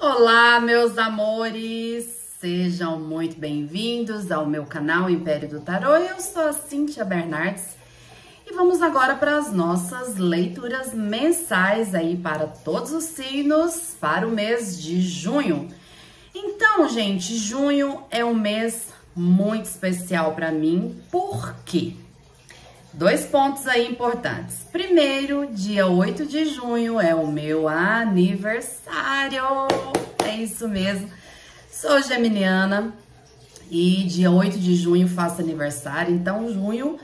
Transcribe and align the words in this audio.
Olá, 0.00 0.60
meus 0.60 0.96
amores! 0.96 2.04
Sejam 2.40 2.98
muito 2.98 3.38
bem-vindos 3.38 4.32
ao 4.32 4.46
meu 4.46 4.64
canal 4.64 5.10
Império 5.10 5.46
do 5.50 5.60
Tarô. 5.60 5.96
Eu 5.96 6.18
sou 6.18 6.48
a 6.48 6.54
Cíntia 6.54 7.04
Bernardes 7.04 7.79
vamos 8.60 8.82
agora 8.82 9.14
para 9.14 9.38
as 9.38 9.50
nossas 9.50 10.18
leituras 10.18 10.92
mensais 10.92 11.94
aí 11.94 12.14
para 12.14 12.46
todos 12.46 12.92
os 12.92 13.04
signos 13.04 13.96
para 13.98 14.28
o 14.28 14.30
mês 14.30 14.78
de 14.78 15.00
junho. 15.00 15.70
Então, 16.34 16.86
gente, 16.86 17.34
junho 17.38 18.02
é 18.10 18.22
um 18.22 18.34
mês 18.34 18.92
muito 19.16 19.64
especial 19.64 20.34
para 20.34 20.52
mim, 20.52 21.00
por 21.10 21.54
quê? 21.64 21.94
Dois 22.92 23.24
pontos 23.24 23.66
aí 23.66 23.90
importantes. 23.90 24.58
Primeiro, 24.70 25.46
dia 25.46 25.86
8 25.86 26.26
de 26.26 26.44
junho 26.44 27.00
é 27.00 27.14
o 27.14 27.26
meu 27.26 27.66
aniversário. 27.66 29.42
É 30.22 30.36
isso 30.36 30.68
mesmo. 30.68 31.08
Sou 31.72 32.02
geminiana 32.02 32.92
e 33.70 34.04
dia 34.04 34.30
8 34.30 34.58
de 34.58 34.76
junho 34.76 35.08
faço 35.08 35.40
aniversário. 35.40 36.14
Então, 36.14 36.52
junho 36.52 36.98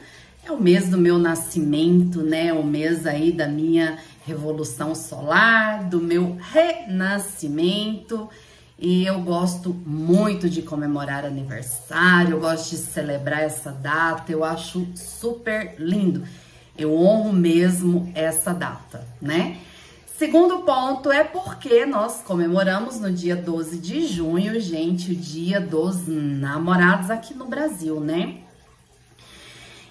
é 0.46 0.52
o 0.52 0.60
mês 0.60 0.88
do 0.88 0.96
meu 0.96 1.18
nascimento, 1.18 2.22
né? 2.22 2.52
O 2.52 2.62
mês 2.62 3.04
aí 3.04 3.32
da 3.32 3.48
minha 3.48 3.98
revolução 4.24 4.94
solar, 4.94 5.84
do 5.84 6.00
meu 6.00 6.38
renascimento. 6.52 8.28
E 8.78 9.04
eu 9.04 9.20
gosto 9.22 9.74
muito 9.74 10.48
de 10.48 10.62
comemorar 10.62 11.24
aniversário, 11.24 12.32
eu 12.32 12.40
gosto 12.40 12.70
de 12.70 12.76
celebrar 12.76 13.42
essa 13.42 13.72
data, 13.72 14.30
eu 14.30 14.44
acho 14.44 14.86
super 14.94 15.74
lindo. 15.78 16.22
Eu 16.78 16.94
honro 16.94 17.32
mesmo 17.32 18.12
essa 18.14 18.52
data, 18.52 19.04
né? 19.20 19.56
Segundo 20.16 20.60
ponto 20.60 21.10
é 21.10 21.24
porque 21.24 21.84
nós 21.84 22.22
comemoramos 22.22 23.00
no 23.00 23.10
dia 23.10 23.34
12 23.34 23.78
de 23.78 24.06
junho, 24.06 24.60
gente, 24.60 25.10
o 25.10 25.16
dia 25.16 25.60
dos 25.60 26.06
namorados 26.06 27.10
aqui 27.10 27.34
no 27.34 27.46
Brasil, 27.46 27.98
né? 27.98 28.45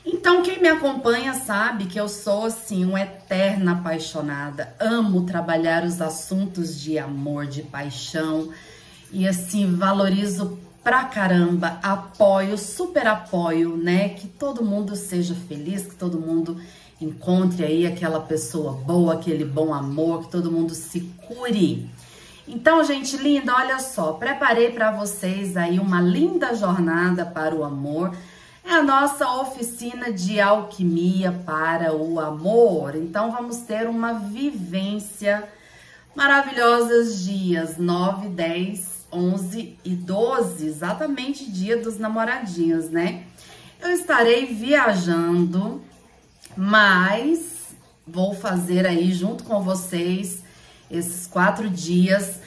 Então, 0.05 0.43
quem 0.43 0.61
me 0.61 0.67
acompanha 0.67 1.33
sabe 1.33 1.85
que 1.85 1.99
eu 1.99 2.07
sou, 2.07 2.45
assim, 2.45 2.85
uma 2.85 3.01
eterna 3.01 3.71
apaixonada. 3.71 4.75
Amo 4.79 5.25
trabalhar 5.25 5.83
os 5.83 5.99
assuntos 5.99 6.79
de 6.79 6.99
amor, 6.99 7.47
de 7.47 7.63
paixão, 7.63 8.49
e 9.11 9.27
assim, 9.27 9.75
valorizo 9.75 10.59
pra 10.83 11.05
caramba, 11.05 11.79
apoio, 11.81 12.55
super 12.57 13.07
apoio, 13.07 13.75
né? 13.75 14.09
Que 14.09 14.27
todo 14.27 14.63
mundo 14.63 14.95
seja 14.95 15.33
feliz, 15.47 15.87
que 15.87 15.95
todo 15.95 16.19
mundo 16.19 16.61
encontre 17.01 17.65
aí 17.65 17.87
aquela 17.87 18.19
pessoa 18.19 18.73
boa, 18.73 19.15
aquele 19.15 19.43
bom 19.43 19.73
amor, 19.73 20.25
que 20.25 20.31
todo 20.31 20.51
mundo 20.51 20.75
se 20.75 21.01
cure. 21.27 21.89
Então, 22.47 22.83
gente 22.83 23.17
linda, 23.17 23.55
olha 23.55 23.79
só, 23.79 24.13
preparei 24.13 24.69
para 24.69 24.91
vocês 24.91 25.57
aí 25.57 25.79
uma 25.79 25.99
linda 25.99 26.53
jornada 26.53 27.25
para 27.25 27.55
o 27.55 27.63
amor. 27.63 28.15
A 28.67 28.81
nossa 28.81 29.29
oficina 29.41 30.11
de 30.11 30.41
alquimia 30.41 31.31
para 31.31 31.93
o 31.93 32.19
amor. 32.19 32.95
Então, 32.95 33.31
vamos 33.31 33.57
ter 33.57 33.87
uma 33.87 34.13
vivência 34.13 35.47
maravilhosa 36.15 37.03
dias 37.15 37.77
9, 37.77 38.29
10 38.29 38.95
11 39.15 39.77
e 39.83 39.89
12, 39.91 40.65
exatamente 40.67 41.49
dia 41.49 41.77
dos 41.77 41.97
namoradinhos, 41.97 42.89
né? 42.89 43.23
Eu 43.79 43.91
estarei 43.91 44.45
viajando, 44.47 45.81
mas 46.55 47.75
vou 48.05 48.33
fazer 48.33 48.85
aí 48.85 49.13
junto 49.13 49.43
com 49.43 49.61
vocês 49.61 50.43
esses 50.91 51.27
quatro 51.27 51.69
dias 51.69 52.39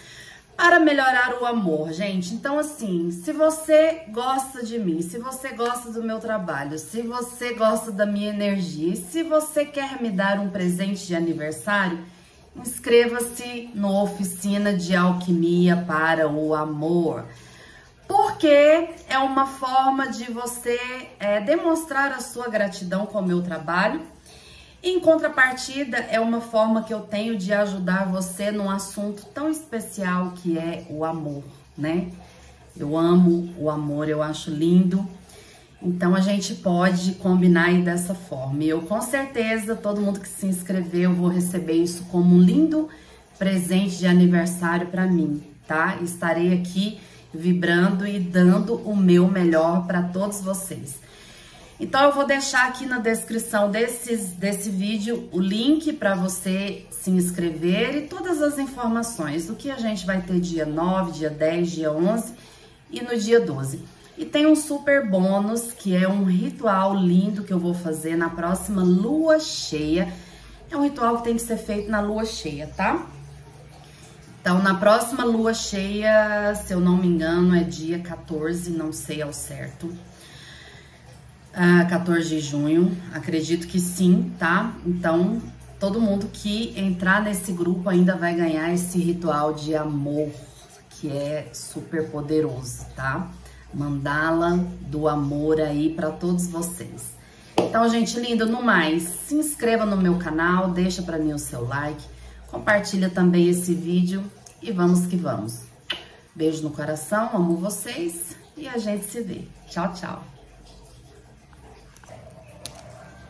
para 0.58 0.80
melhorar 0.80 1.40
o 1.40 1.46
amor, 1.46 1.92
gente. 1.92 2.34
Então, 2.34 2.58
assim, 2.58 3.12
se 3.12 3.32
você 3.32 4.02
gosta 4.08 4.60
de 4.60 4.76
mim, 4.76 5.00
se 5.02 5.16
você 5.16 5.50
gosta 5.50 5.92
do 5.92 6.02
meu 6.02 6.18
trabalho, 6.18 6.76
se 6.80 7.00
você 7.00 7.54
gosta 7.54 7.92
da 7.92 8.04
minha 8.04 8.30
energia, 8.30 8.96
se 8.96 9.22
você 9.22 9.64
quer 9.64 10.02
me 10.02 10.10
dar 10.10 10.40
um 10.40 10.50
presente 10.50 11.06
de 11.06 11.14
aniversário, 11.14 12.04
inscreva-se 12.56 13.70
no 13.72 14.02
Oficina 14.02 14.74
de 14.74 14.96
Alquimia 14.96 15.76
para 15.86 16.28
o 16.28 16.52
Amor, 16.52 17.24
porque 18.08 18.88
é 19.08 19.18
uma 19.18 19.46
forma 19.46 20.08
de 20.08 20.24
você 20.24 20.76
é, 21.20 21.40
demonstrar 21.40 22.10
a 22.10 22.18
sua 22.18 22.48
gratidão 22.48 23.06
com 23.06 23.20
o 23.20 23.24
meu 23.24 23.42
trabalho. 23.42 24.02
Em 24.82 25.00
contrapartida, 25.00 25.96
é 25.96 26.20
uma 26.20 26.40
forma 26.40 26.84
que 26.84 26.94
eu 26.94 27.00
tenho 27.00 27.36
de 27.36 27.52
ajudar 27.52 28.06
você 28.06 28.52
num 28.52 28.70
assunto 28.70 29.24
tão 29.26 29.50
especial 29.50 30.32
que 30.36 30.56
é 30.56 30.86
o 30.88 31.04
amor, 31.04 31.42
né? 31.76 32.08
Eu 32.76 32.96
amo 32.96 33.52
o 33.58 33.68
amor, 33.68 34.08
eu 34.08 34.22
acho 34.22 34.50
lindo. 34.50 35.04
Então 35.82 36.14
a 36.14 36.20
gente 36.20 36.54
pode 36.54 37.12
combinar 37.14 37.66
aí 37.66 37.82
dessa 37.82 38.14
forma. 38.14 38.62
Eu 38.62 38.82
com 38.82 39.00
certeza, 39.00 39.74
todo 39.74 40.00
mundo 40.00 40.20
que 40.20 40.28
se 40.28 40.46
inscreveu, 40.46 41.12
vou 41.12 41.28
receber 41.28 41.74
isso 41.74 42.04
como 42.04 42.36
um 42.36 42.40
lindo 42.40 42.88
presente 43.36 43.98
de 43.98 44.06
aniversário 44.06 44.86
para 44.86 45.06
mim, 45.06 45.42
tá? 45.66 45.98
Estarei 46.02 46.52
aqui 46.52 47.00
vibrando 47.34 48.06
e 48.06 48.20
dando 48.20 48.76
o 48.76 48.96
meu 48.96 49.28
melhor 49.28 49.86
para 49.86 50.02
todos 50.02 50.40
vocês. 50.40 51.07
Então 51.80 52.02
eu 52.02 52.12
vou 52.12 52.26
deixar 52.26 52.66
aqui 52.66 52.86
na 52.86 52.98
descrição 52.98 53.70
desses, 53.70 54.32
desse 54.32 54.68
vídeo 54.68 55.28
o 55.30 55.38
link 55.38 55.92
para 55.92 56.14
você 56.14 56.84
se 56.90 57.08
inscrever 57.08 57.96
e 57.96 58.06
todas 58.08 58.42
as 58.42 58.58
informações 58.58 59.46
do 59.46 59.54
que 59.54 59.70
a 59.70 59.76
gente 59.76 60.04
vai 60.04 60.20
ter 60.20 60.40
dia 60.40 60.66
9, 60.66 61.12
dia 61.12 61.30
10, 61.30 61.70
dia 61.70 61.92
11 61.92 62.34
e 62.90 63.00
no 63.00 63.16
dia 63.16 63.38
12. 63.38 63.80
E 64.16 64.24
tem 64.24 64.44
um 64.44 64.56
super 64.56 65.08
bônus, 65.08 65.70
que 65.70 65.94
é 65.94 66.08
um 66.08 66.24
ritual 66.24 66.96
lindo 66.96 67.44
que 67.44 67.52
eu 67.52 67.60
vou 67.60 67.72
fazer 67.72 68.16
na 68.16 68.28
próxima 68.28 68.82
lua 68.82 69.38
cheia. 69.38 70.12
É 70.68 70.76
um 70.76 70.82
ritual 70.82 71.18
que 71.18 71.24
tem 71.24 71.36
que 71.36 71.42
ser 71.42 71.56
feito 71.56 71.88
na 71.88 72.00
lua 72.00 72.24
cheia, 72.24 72.68
tá? 72.76 73.06
Então, 74.40 74.60
na 74.60 74.74
próxima 74.74 75.24
lua 75.24 75.54
cheia, 75.54 76.52
se 76.56 76.72
eu 76.72 76.80
não 76.80 76.96
me 76.96 77.06
engano, 77.06 77.54
é 77.54 77.62
dia 77.62 78.00
14, 78.00 78.70
não 78.70 78.92
sei 78.92 79.22
ao 79.22 79.32
certo. 79.32 79.88
Ah, 81.60 81.84
14 81.86 82.28
de 82.28 82.38
junho, 82.38 82.96
acredito 83.12 83.66
que 83.66 83.80
sim, 83.80 84.32
tá? 84.38 84.76
Então, 84.86 85.42
todo 85.80 86.00
mundo 86.00 86.30
que 86.32 86.72
entrar 86.78 87.20
nesse 87.20 87.50
grupo 87.50 87.88
ainda 87.88 88.14
vai 88.14 88.32
ganhar 88.32 88.72
esse 88.72 88.96
ritual 88.98 89.52
de 89.52 89.74
amor, 89.74 90.30
que 90.88 91.10
é 91.10 91.48
super 91.52 92.08
poderoso, 92.10 92.86
tá? 92.94 93.28
mandala 93.72 94.56
do 94.82 95.08
amor 95.08 95.60
aí 95.60 95.92
para 95.92 96.10
todos 96.10 96.46
vocês. 96.46 97.16
Então, 97.56 97.88
gente 97.88 98.18
linda, 98.18 98.46
no 98.46 98.62
mais, 98.62 99.02
se 99.02 99.34
inscreva 99.34 99.84
no 99.84 99.96
meu 99.96 100.16
canal, 100.16 100.70
deixa 100.70 101.02
para 101.02 101.18
mim 101.18 101.32
o 101.32 101.38
seu 101.38 101.66
like, 101.66 102.02
compartilha 102.50 103.10
também 103.10 103.48
esse 103.48 103.74
vídeo 103.74 104.22
e 104.62 104.70
vamos 104.70 105.06
que 105.06 105.16
vamos. 105.16 105.62
Beijo 106.34 106.62
no 106.62 106.70
coração, 106.70 107.30
amo 107.34 107.56
vocês 107.56 108.36
e 108.56 108.68
a 108.68 108.78
gente 108.78 109.04
se 109.04 109.20
vê. 109.20 109.42
Tchau, 109.68 109.92
tchau. 109.92 110.37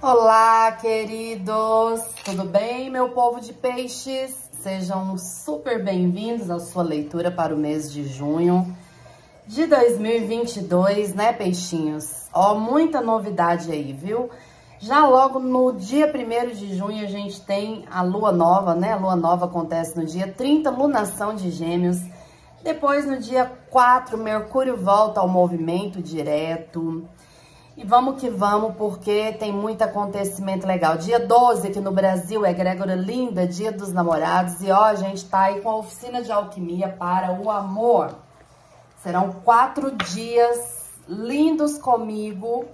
Olá, 0.00 0.70
queridos! 0.80 2.00
Tudo 2.24 2.44
bem, 2.44 2.88
meu 2.88 3.08
povo 3.08 3.40
de 3.40 3.52
peixes? 3.52 4.48
Sejam 4.62 5.18
super 5.18 5.82
bem-vindos 5.82 6.48
à 6.52 6.60
sua 6.60 6.84
leitura 6.84 7.32
para 7.32 7.52
o 7.52 7.58
mês 7.58 7.92
de 7.92 8.04
junho 8.04 8.76
de 9.44 9.66
2022, 9.66 11.14
né, 11.14 11.32
peixinhos? 11.32 12.28
Ó, 12.32 12.54
muita 12.54 13.00
novidade 13.00 13.72
aí, 13.72 13.92
viu? 13.92 14.30
Já 14.78 15.04
logo 15.04 15.40
no 15.40 15.72
dia 15.72 16.06
1 16.06 16.54
de 16.54 16.76
junho 16.76 17.04
a 17.04 17.08
gente 17.08 17.40
tem 17.40 17.84
a 17.90 18.00
lua 18.00 18.30
nova, 18.30 18.76
né? 18.76 18.92
A 18.92 18.98
lua 18.98 19.16
nova 19.16 19.46
acontece 19.46 19.96
no 19.96 20.06
dia 20.06 20.28
30, 20.28 20.70
lunação 20.70 21.34
de 21.34 21.50
gêmeos. 21.50 21.98
Depois, 22.62 23.04
no 23.04 23.18
dia 23.18 23.50
4, 23.68 24.16
Mercúrio 24.16 24.76
volta 24.76 25.18
ao 25.18 25.28
movimento 25.28 26.00
direto. 26.00 27.04
E 27.78 27.84
vamos 27.84 28.20
que 28.20 28.28
vamos, 28.28 28.74
porque 28.74 29.34
tem 29.34 29.52
muito 29.52 29.82
acontecimento 29.82 30.66
legal. 30.66 30.96
Dia 30.96 31.20
12 31.20 31.68
aqui 31.68 31.78
no 31.78 31.92
Brasil 31.92 32.44
é 32.44 32.52
Grégora 32.52 32.96
Linda, 32.96 33.46
dia 33.46 33.70
dos 33.70 33.92
namorados. 33.92 34.60
E 34.60 34.68
ó, 34.68 34.82
a 34.82 34.96
gente 34.96 35.24
tá 35.26 35.42
aí 35.42 35.60
com 35.60 35.70
a 35.70 35.76
oficina 35.76 36.20
de 36.20 36.32
alquimia 36.32 36.88
para 36.88 37.32
o 37.34 37.48
amor. 37.48 38.16
Serão 39.00 39.30
quatro 39.44 39.92
dias 39.92 40.90
lindos 41.08 41.78
comigo. 41.78 42.64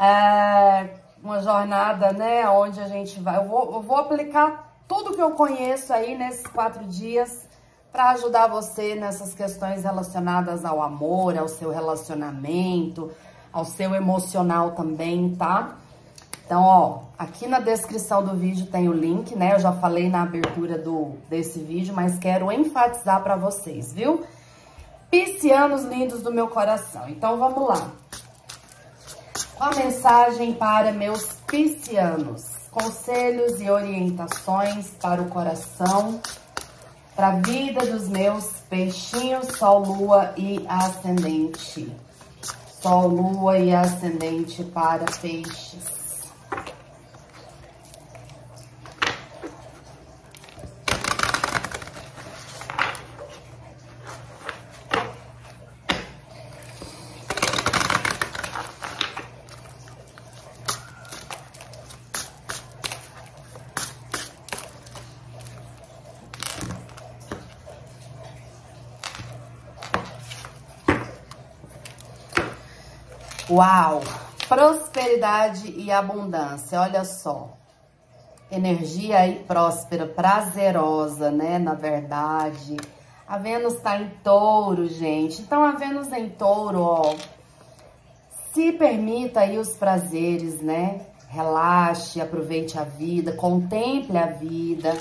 É 0.00 0.94
uma 1.22 1.42
jornada, 1.42 2.10
né, 2.14 2.48
onde 2.48 2.80
a 2.80 2.88
gente 2.88 3.20
vai... 3.20 3.36
Eu 3.36 3.44
vou, 3.44 3.70
eu 3.74 3.82
vou 3.82 3.98
aplicar 3.98 4.78
tudo 4.88 5.14
que 5.14 5.20
eu 5.20 5.32
conheço 5.32 5.92
aí 5.92 6.16
nesses 6.16 6.46
quatro 6.46 6.84
dias 6.84 7.46
para 7.92 8.12
ajudar 8.12 8.46
você 8.46 8.94
nessas 8.94 9.34
questões 9.34 9.84
relacionadas 9.84 10.64
ao 10.64 10.80
amor, 10.80 11.36
ao 11.36 11.48
seu 11.48 11.70
relacionamento, 11.70 13.12
ao 13.56 13.64
seu 13.64 13.94
emocional 13.94 14.72
também, 14.72 15.34
tá? 15.34 15.76
Então, 16.44 16.62
ó, 16.62 16.98
aqui 17.18 17.48
na 17.48 17.58
descrição 17.58 18.22
do 18.22 18.36
vídeo 18.36 18.66
tem 18.66 18.86
o 18.86 18.92
link, 18.92 19.34
né? 19.34 19.54
Eu 19.54 19.60
já 19.60 19.72
falei 19.72 20.10
na 20.10 20.24
abertura 20.24 20.76
do, 20.76 21.12
desse 21.30 21.58
vídeo, 21.58 21.94
mas 21.94 22.18
quero 22.18 22.52
enfatizar 22.52 23.22
para 23.22 23.34
vocês, 23.34 23.94
viu? 23.94 24.22
Piscianos 25.10 25.84
lindos 25.84 26.20
do 26.20 26.30
meu 26.30 26.48
coração. 26.48 27.08
Então, 27.08 27.38
vamos 27.38 27.66
lá. 27.66 27.90
A 29.58 29.74
mensagem 29.74 30.52
para 30.52 30.92
meus 30.92 31.24
piscianos. 31.46 32.44
Conselhos 32.70 33.58
e 33.58 33.70
orientações 33.70 34.90
para 35.00 35.22
o 35.22 35.30
coração, 35.30 36.20
para 37.14 37.28
a 37.28 37.36
vida 37.36 37.86
dos 37.86 38.06
meus 38.06 38.44
peixinhos, 38.68 39.56
sol, 39.56 39.82
lua 39.82 40.34
e 40.36 40.62
ascendente. 40.68 42.05
Sol, 42.80 43.08
lua 43.08 43.58
e 43.58 43.74
ascendente 43.74 44.62
para 44.64 45.04
peixes. 45.20 45.95
Uau! 73.56 74.02
Prosperidade 74.46 75.72
e 75.78 75.90
abundância, 75.90 76.78
olha 76.78 77.06
só. 77.06 77.56
Energia 78.52 79.20
aí 79.20 79.44
próspera, 79.48 80.04
prazerosa, 80.04 81.30
né? 81.30 81.58
Na 81.58 81.72
verdade. 81.72 82.76
A 83.26 83.38
Vênus 83.38 83.76
tá 83.76 83.98
em 83.98 84.10
touro, 84.22 84.86
gente. 84.86 85.40
Então, 85.40 85.64
a 85.64 85.72
Vênus 85.72 86.12
em 86.12 86.28
touro, 86.28 86.82
ó. 86.82 87.14
Se 88.52 88.72
permita 88.72 89.40
aí 89.40 89.56
os 89.56 89.70
prazeres, 89.70 90.60
né? 90.60 91.06
Relaxe, 91.30 92.20
aproveite 92.20 92.78
a 92.78 92.84
vida, 92.84 93.32
contemple 93.32 94.18
a 94.18 94.26
vida, 94.26 94.94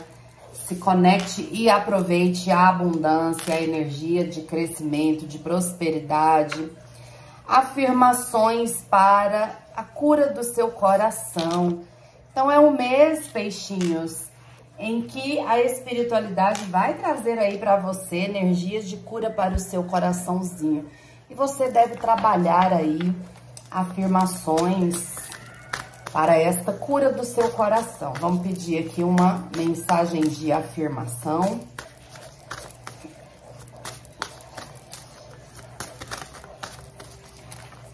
se 0.54 0.78
conecte 0.78 1.46
e 1.52 1.70
aproveite 1.70 2.50
a 2.50 2.70
abundância, 2.70 3.54
a 3.54 3.62
energia 3.62 4.26
de 4.26 4.44
crescimento, 4.44 5.28
de 5.28 5.40
prosperidade 5.40 6.72
afirmações 7.48 8.82
para 8.90 9.58
a 9.76 9.84
cura 9.84 10.34
do 10.34 10.44
seu 10.44 10.72
coração. 10.72 11.82
Então 12.32 12.52
é 12.52 12.60
um 12.60 12.72
mês, 12.72 13.28
peixinhos, 13.28 14.26
em 14.78 15.04
que 15.04 15.40
a 15.40 15.62
espiritualidade 15.62 16.64
vai 16.66 16.96
trazer 16.96 17.40
aí 17.40 17.58
para 17.58 17.78
você 17.78 18.18
energias 18.18 18.90
de 18.90 18.98
cura 18.98 19.30
para 19.30 19.54
o 19.54 19.60
seu 19.60 19.84
coraçãozinho. 19.84 20.86
E 21.30 21.34
você 21.34 21.70
deve 21.70 21.96
trabalhar 21.96 22.74
aí 22.74 23.00
afirmações 23.72 25.16
para 26.12 26.38
esta 26.38 26.72
cura 26.72 27.12
do 27.12 27.26
seu 27.26 27.50
coração. 27.52 28.14
Vamos 28.20 28.42
pedir 28.42 28.86
aqui 28.86 29.04
uma 29.04 29.50
mensagem 29.56 30.22
de 30.22 30.52
afirmação. 30.52 31.60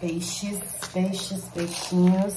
Peixes, 0.01 0.59
peixes, 0.91 1.43
peixinhos. 1.53 2.33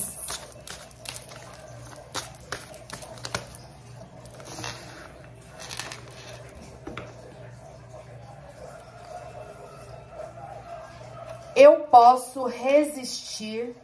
Eu 11.56 11.80
posso 11.84 12.44
resistir 12.44 13.74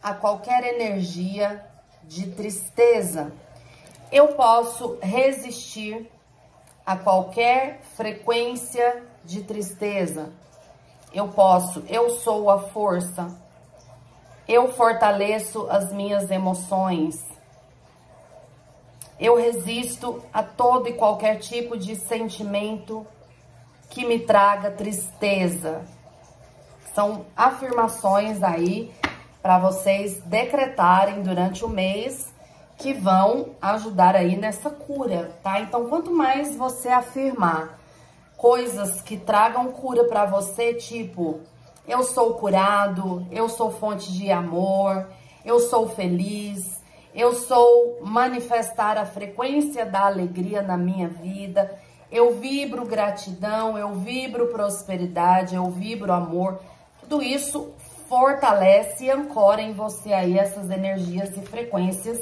a 0.00 0.14
qualquer 0.14 0.62
energia 0.62 1.66
de 2.04 2.30
tristeza. 2.30 3.32
Eu 4.12 4.34
posso 4.34 5.00
resistir 5.02 6.08
a 6.86 6.96
qualquer 6.96 7.80
frequência 7.96 9.02
de 9.24 9.42
tristeza. 9.42 10.32
Eu 11.14 11.28
posso, 11.28 11.84
eu 11.88 12.10
sou 12.10 12.50
a 12.50 12.58
força. 12.58 13.28
Eu 14.48 14.72
fortaleço 14.72 15.68
as 15.70 15.92
minhas 15.92 16.28
emoções. 16.28 17.24
Eu 19.18 19.36
resisto 19.36 20.20
a 20.32 20.42
todo 20.42 20.88
e 20.88 20.94
qualquer 20.94 21.38
tipo 21.38 21.78
de 21.78 21.94
sentimento 21.94 23.06
que 23.88 24.04
me 24.04 24.18
traga 24.18 24.72
tristeza. 24.72 25.84
São 26.92 27.24
afirmações 27.36 28.42
aí 28.42 28.92
para 29.40 29.60
vocês 29.60 30.20
decretarem 30.22 31.22
durante 31.22 31.64
o 31.64 31.68
mês 31.68 32.34
que 32.76 32.92
vão 32.92 33.54
ajudar 33.62 34.16
aí 34.16 34.36
nessa 34.36 34.68
cura, 34.68 35.30
tá? 35.44 35.60
Então, 35.60 35.88
quanto 35.88 36.10
mais 36.10 36.56
você 36.56 36.88
afirmar 36.88 37.83
coisas 38.44 39.00
que 39.00 39.16
tragam 39.16 39.72
cura 39.72 40.04
para 40.04 40.26
você, 40.26 40.74
tipo, 40.74 41.40
eu 41.88 42.02
sou 42.02 42.34
curado, 42.34 43.26
eu 43.30 43.48
sou 43.48 43.70
fonte 43.70 44.12
de 44.12 44.30
amor, 44.30 45.08
eu 45.42 45.60
sou 45.60 45.88
feliz, 45.88 46.78
eu 47.14 47.32
sou 47.32 48.00
manifestar 48.02 48.98
a 48.98 49.06
frequência 49.06 49.86
da 49.86 50.04
alegria 50.04 50.60
na 50.60 50.76
minha 50.76 51.08
vida, 51.08 51.74
eu 52.12 52.34
vibro 52.34 52.84
gratidão, 52.84 53.78
eu 53.78 53.94
vibro 53.94 54.48
prosperidade, 54.48 55.54
eu 55.54 55.70
vibro 55.70 56.12
amor. 56.12 56.60
Tudo 57.00 57.22
isso 57.22 57.72
fortalece 58.10 59.06
e 59.06 59.10
ancora 59.10 59.62
em 59.62 59.72
você 59.72 60.12
aí 60.12 60.38
essas 60.38 60.70
energias 60.70 61.34
e 61.34 61.40
frequências 61.40 62.20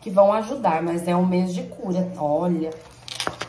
que 0.00 0.10
vão 0.10 0.32
ajudar, 0.32 0.80
mas 0.80 1.08
é 1.08 1.16
um 1.16 1.26
mês 1.26 1.52
de 1.52 1.64
cura. 1.64 2.08
Olha, 2.16 2.70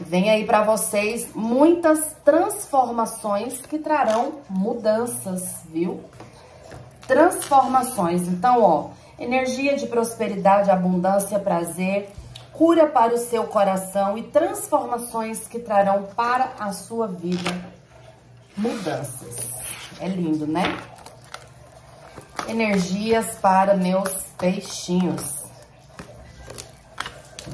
Vem 0.01 0.29
aí 0.29 0.45
para 0.45 0.63
vocês 0.63 1.29
muitas 1.33 2.15
transformações 2.25 3.61
que 3.61 3.77
trarão 3.77 4.39
mudanças, 4.49 5.61
viu? 5.69 6.03
Transformações. 7.07 8.27
Então, 8.27 8.61
ó, 8.61 8.89
energia 9.19 9.75
de 9.75 9.87
prosperidade, 9.87 10.69
abundância, 10.69 11.39
prazer, 11.39 12.09
cura 12.51 12.87
para 12.87 13.13
o 13.13 13.17
seu 13.17 13.45
coração 13.45 14.17
e 14.17 14.23
transformações 14.23 15.47
que 15.47 15.59
trarão 15.59 16.03
para 16.15 16.51
a 16.59 16.73
sua 16.73 17.07
vida 17.07 17.49
mudanças. 18.57 19.49
É 19.99 20.07
lindo, 20.07 20.45
né? 20.47 20.77
Energias 22.47 23.35
para 23.37 23.75
meus 23.75 24.09
peixinhos. 24.37 25.43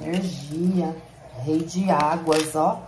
Energia. 0.02 1.07
Rei 1.44 1.60
de 1.60 1.89
águas, 1.89 2.56
ó. 2.56 2.82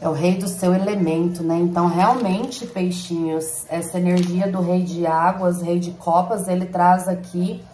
É 0.00 0.08
o 0.08 0.12
rei 0.12 0.36
do 0.36 0.46
seu 0.46 0.72
elemento, 0.74 1.42
né? 1.42 1.56
Então, 1.56 1.88
realmente, 1.88 2.66
peixinhos, 2.66 3.66
essa 3.68 3.98
energia 3.98 4.50
do 4.50 4.60
rei 4.60 4.82
de 4.82 5.06
águas, 5.06 5.60
rei 5.60 5.80
de 5.80 5.90
copas, 5.92 6.46
ele 6.46 6.66
traz 6.66 7.08
aqui 7.08 7.64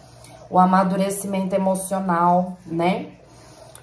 o 0.49 0.57
amadurecimento 0.57 1.53
emocional, 1.53 2.57
né? 2.65 3.11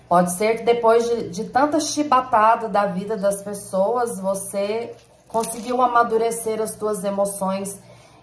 Pode 0.09 0.33
ser 0.33 0.59
que 0.59 0.64
depois 0.64 1.09
de, 1.09 1.31
de 1.31 1.45
tanta 1.45 1.78
chibatada 1.81 2.69
da 2.69 2.87
vida 2.87 3.16
das 3.16 3.42
pessoas, 3.42 4.21
você 4.21 4.92
conseguiu 5.28 5.81
amadurecer 5.81 6.61
as 6.61 6.73
suas 6.73 7.02
emoções 7.02 7.78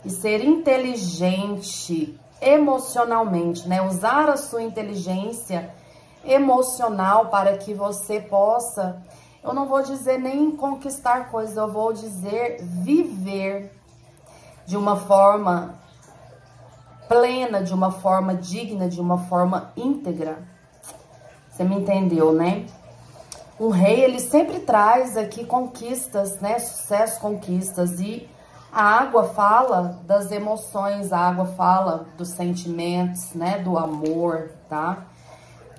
e 0.05 0.09
ser 0.09 0.43
inteligente 0.43 2.17
emocionalmente, 2.41 3.67
né? 3.67 3.81
Usar 3.81 4.29
a 4.29 4.37
sua 4.37 4.61
inteligência 4.61 5.71
emocional 6.23 7.27
para 7.27 7.57
que 7.57 7.73
você 7.73 8.19
possa, 8.19 9.01
eu 9.43 9.53
não 9.53 9.67
vou 9.67 9.81
dizer 9.81 10.19
nem 10.19 10.51
conquistar 10.51 11.29
coisas, 11.29 11.55
eu 11.55 11.71
vou 11.71 11.93
dizer 11.93 12.61
viver 12.61 13.71
de 14.65 14.77
uma 14.77 14.95
forma 14.97 15.75
plena, 17.07 17.63
de 17.63 17.73
uma 17.73 17.91
forma 17.91 18.35
digna, 18.35 18.87
de 18.87 19.01
uma 19.01 19.17
forma 19.17 19.71
íntegra. 19.75 20.37
Você 21.49 21.63
me 21.63 21.75
entendeu, 21.75 22.31
né? 22.31 22.67
O 23.57 23.69
rei, 23.69 24.01
ele 24.01 24.19
sempre 24.19 24.59
traz 24.59 25.17
aqui 25.17 25.43
conquistas, 25.43 26.39
né? 26.39 26.59
Sucesso, 26.59 27.19
conquistas. 27.19 27.99
E 27.99 28.29
a 28.71 28.81
água 28.83 29.25
fala 29.25 29.99
das 30.03 30.31
emoções, 30.31 31.11
a 31.11 31.17
água 31.17 31.45
fala 31.45 32.05
dos 32.17 32.29
sentimentos, 32.29 33.33
né? 33.33 33.57
Do 33.57 33.77
amor, 33.77 34.51
tá? 34.69 35.08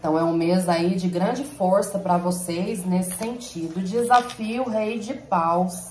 Então, 0.01 0.19
é 0.19 0.25
um 0.25 0.33
mês 0.33 0.67
aí 0.67 0.95
de 0.95 1.09
grande 1.09 1.45
força 1.45 1.99
para 1.99 2.17
vocês 2.17 2.87
nesse 2.87 3.13
sentido. 3.19 3.83
Desafio 3.83 4.67
Rei 4.67 4.99
de 4.99 5.13
Paus. 5.13 5.91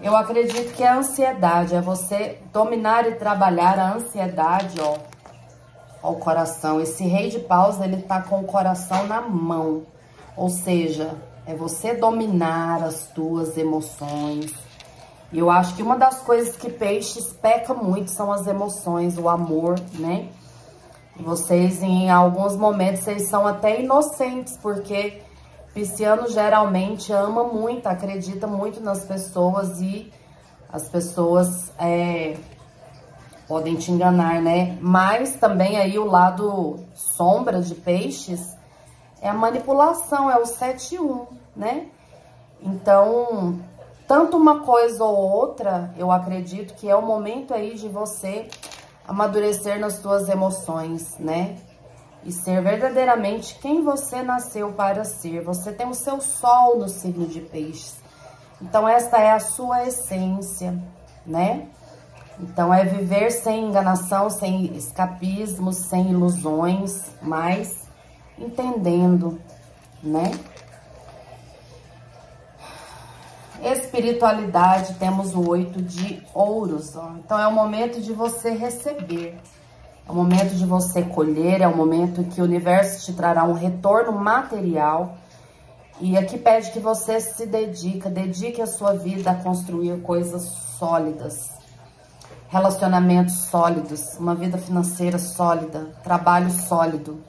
Eu 0.00 0.16
acredito 0.16 0.72
que 0.74 0.82
é 0.82 0.88
a 0.88 0.96
ansiedade, 0.96 1.74
é 1.74 1.82
você 1.82 2.38
dominar 2.50 3.06
e 3.06 3.16
trabalhar 3.16 3.78
a 3.78 3.92
ansiedade, 3.92 4.80
ó, 4.80 4.96
ao 6.02 6.16
coração. 6.16 6.80
Esse 6.80 7.04
rei 7.04 7.28
de 7.28 7.40
paus, 7.40 7.78
ele 7.78 8.00
tá 8.00 8.22
com 8.22 8.40
o 8.40 8.44
coração 8.44 9.06
na 9.06 9.20
mão. 9.20 9.82
Ou 10.34 10.48
seja, 10.48 11.14
é 11.46 11.54
você 11.54 11.94
dominar 11.94 12.82
as 12.82 13.08
tuas 13.08 13.58
emoções. 13.58 14.50
E 15.30 15.38
eu 15.38 15.50
acho 15.50 15.76
que 15.76 15.82
uma 15.82 15.98
das 15.98 16.20
coisas 16.20 16.56
que 16.56 16.70
peixes 16.70 17.26
peca 17.34 17.74
muito 17.74 18.10
são 18.10 18.32
as 18.32 18.46
emoções, 18.46 19.18
o 19.18 19.28
amor, 19.28 19.78
né? 19.98 20.30
Vocês, 21.16 21.82
em 21.82 22.10
alguns 22.10 22.56
momentos, 22.56 23.02
vocês 23.02 23.28
são 23.28 23.46
até 23.46 23.80
inocentes, 23.80 24.56
porque 24.56 25.22
Pisciano 25.74 26.28
geralmente 26.28 27.12
ama 27.12 27.44
muito, 27.44 27.86
acredita 27.86 28.46
muito 28.46 28.80
nas 28.80 29.04
pessoas 29.04 29.80
e 29.80 30.12
as 30.70 30.88
pessoas 30.88 31.70
é, 31.78 32.36
podem 33.46 33.76
te 33.76 33.92
enganar, 33.92 34.40
né? 34.40 34.78
Mas 34.80 35.36
também 35.36 35.76
aí 35.76 35.98
o 35.98 36.06
lado 36.06 36.80
sombra 36.94 37.60
de 37.60 37.74
peixes 37.74 38.56
é 39.20 39.28
a 39.28 39.34
manipulação, 39.34 40.30
é 40.30 40.36
o 40.36 40.42
7-1, 40.42 41.26
né? 41.54 41.86
Então, 42.60 43.58
tanto 44.08 44.36
uma 44.36 44.60
coisa 44.60 45.04
ou 45.04 45.16
outra, 45.16 45.92
eu 45.96 46.10
acredito 46.10 46.74
que 46.74 46.88
é 46.88 46.96
o 46.96 47.02
momento 47.02 47.54
aí 47.54 47.74
de 47.74 47.88
você 47.88 48.48
amadurecer 49.06 49.78
nas 49.78 49.94
suas 49.94 50.28
emoções, 50.28 51.16
né? 51.18 51.58
e 52.24 52.32
ser 52.32 52.62
verdadeiramente 52.62 53.58
quem 53.60 53.82
você 53.82 54.22
nasceu 54.22 54.72
para 54.72 55.04
ser. 55.04 55.42
Você 55.42 55.72
tem 55.72 55.88
o 55.88 55.94
seu 55.94 56.20
sol 56.20 56.78
no 56.78 56.88
signo 56.88 57.26
de 57.26 57.40
peixes. 57.40 57.96
Então, 58.60 58.88
esta 58.88 59.18
é 59.18 59.32
a 59.32 59.40
sua 59.40 59.86
essência, 59.86 60.80
né? 61.26 61.66
Então, 62.38 62.72
é 62.72 62.84
viver 62.84 63.30
sem 63.30 63.66
enganação, 63.66 64.30
sem 64.30 64.76
escapismo, 64.76 65.72
sem 65.72 66.10
ilusões, 66.10 67.10
mas 67.20 67.88
entendendo, 68.38 69.40
né? 70.02 70.30
Espiritualidade, 73.62 74.94
temos 74.94 75.34
o 75.36 75.48
oito 75.48 75.80
de 75.80 76.20
ouros, 76.34 76.96
ó. 76.96 77.12
Então, 77.16 77.38
é 77.38 77.46
o 77.46 77.52
momento 77.52 78.00
de 78.00 78.12
você 78.12 78.50
receber. 78.50 79.38
É 80.06 80.10
o 80.10 80.14
momento 80.14 80.56
de 80.56 80.66
você 80.66 81.02
colher, 81.02 81.60
é 81.60 81.68
o 81.68 81.76
momento 81.76 82.24
que 82.24 82.40
o 82.40 82.44
universo 82.44 83.06
te 83.06 83.12
trará 83.12 83.44
um 83.44 83.52
retorno 83.52 84.12
material. 84.12 85.16
E 86.00 86.18
aqui 86.18 86.36
pede 86.36 86.72
que 86.72 86.80
você 86.80 87.20
se 87.20 87.46
dedique, 87.46 88.08
dedique 88.08 88.60
a 88.60 88.66
sua 88.66 88.94
vida 88.94 89.30
a 89.30 89.34
construir 89.36 90.02
coisas 90.02 90.42
sólidas. 90.76 91.48
Relacionamentos 92.48 93.44
sólidos, 93.44 94.18
uma 94.18 94.34
vida 94.34 94.58
financeira 94.58 95.18
sólida, 95.18 95.94
trabalho 96.02 96.50
sólido. 96.50 97.22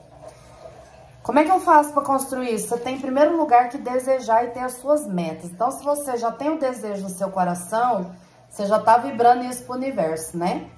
Como 1.24 1.38
é 1.38 1.44
que 1.44 1.50
eu 1.50 1.58
faço 1.58 1.90
para 1.94 2.02
construir 2.02 2.54
isso? 2.54 2.68
Você 2.68 2.76
tem, 2.76 2.96
em 2.96 3.00
primeiro 3.00 3.34
lugar, 3.34 3.70
que 3.70 3.78
desejar 3.78 4.44
e 4.44 4.48
ter 4.48 4.60
as 4.60 4.74
suas 4.74 5.06
metas. 5.06 5.46
Então, 5.46 5.70
se 5.70 5.82
você 5.82 6.18
já 6.18 6.30
tem 6.30 6.50
o 6.50 6.58
desejo 6.58 7.04
no 7.04 7.08
seu 7.08 7.30
coração, 7.30 8.10
você 8.46 8.66
já 8.66 8.76
está 8.76 8.98
vibrando 8.98 9.42
isso 9.46 9.64
para 9.64 9.72
o 9.72 9.78
universo, 9.78 10.36
né? 10.36 10.68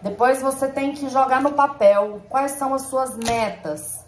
Depois 0.00 0.40
você 0.40 0.66
tem 0.66 0.92
que 0.92 1.10
jogar 1.10 1.42
no 1.42 1.52
papel 1.52 2.22
quais 2.30 2.52
são 2.52 2.72
as 2.72 2.86
suas 2.86 3.18
metas. 3.18 4.02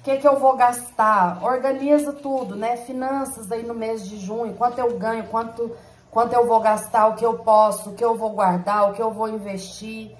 O 0.00 0.02
que, 0.04 0.18
que 0.18 0.28
eu 0.28 0.38
vou 0.38 0.54
gastar? 0.54 1.42
Organiza 1.42 2.12
tudo, 2.12 2.54
né? 2.54 2.76
Finanças 2.76 3.50
aí 3.50 3.62
no 3.62 3.72
mês 3.72 4.06
de 4.06 4.18
junho, 4.18 4.52
quanto 4.52 4.78
eu 4.80 4.98
ganho, 4.98 5.24
quanto, 5.28 5.74
quanto 6.10 6.34
eu 6.34 6.46
vou 6.46 6.60
gastar, 6.60 7.06
o 7.06 7.14
que 7.14 7.24
eu 7.24 7.38
posso, 7.38 7.88
o 7.88 7.94
que 7.94 8.04
eu 8.04 8.14
vou 8.14 8.32
guardar, 8.32 8.90
o 8.90 8.92
que 8.92 9.00
eu 9.00 9.10
vou 9.10 9.30
investir. 9.30 10.14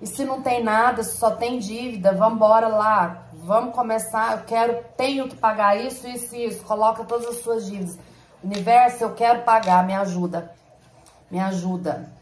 E 0.00 0.06
se 0.06 0.24
não 0.24 0.42
tem 0.42 0.62
nada, 0.62 1.02
se 1.02 1.16
só 1.16 1.32
tem 1.32 1.58
dívida, 1.58 2.12
vamos 2.12 2.36
embora 2.36 2.68
lá. 2.68 3.23
Vamos 3.44 3.74
começar, 3.74 4.38
eu 4.38 4.44
quero, 4.44 4.84
tenho 4.96 5.28
que 5.28 5.36
pagar 5.36 5.76
isso, 5.76 6.06
isso 6.08 6.34
e 6.34 6.46
isso. 6.46 6.64
Coloca 6.64 7.04
todas 7.04 7.26
as 7.28 7.42
suas 7.42 7.66
dívidas. 7.66 7.98
Universo, 8.42 9.04
eu 9.04 9.14
quero 9.14 9.42
pagar, 9.42 9.86
me 9.86 9.94
ajuda. 9.94 10.50
Me 11.30 11.38
ajuda 11.40 12.12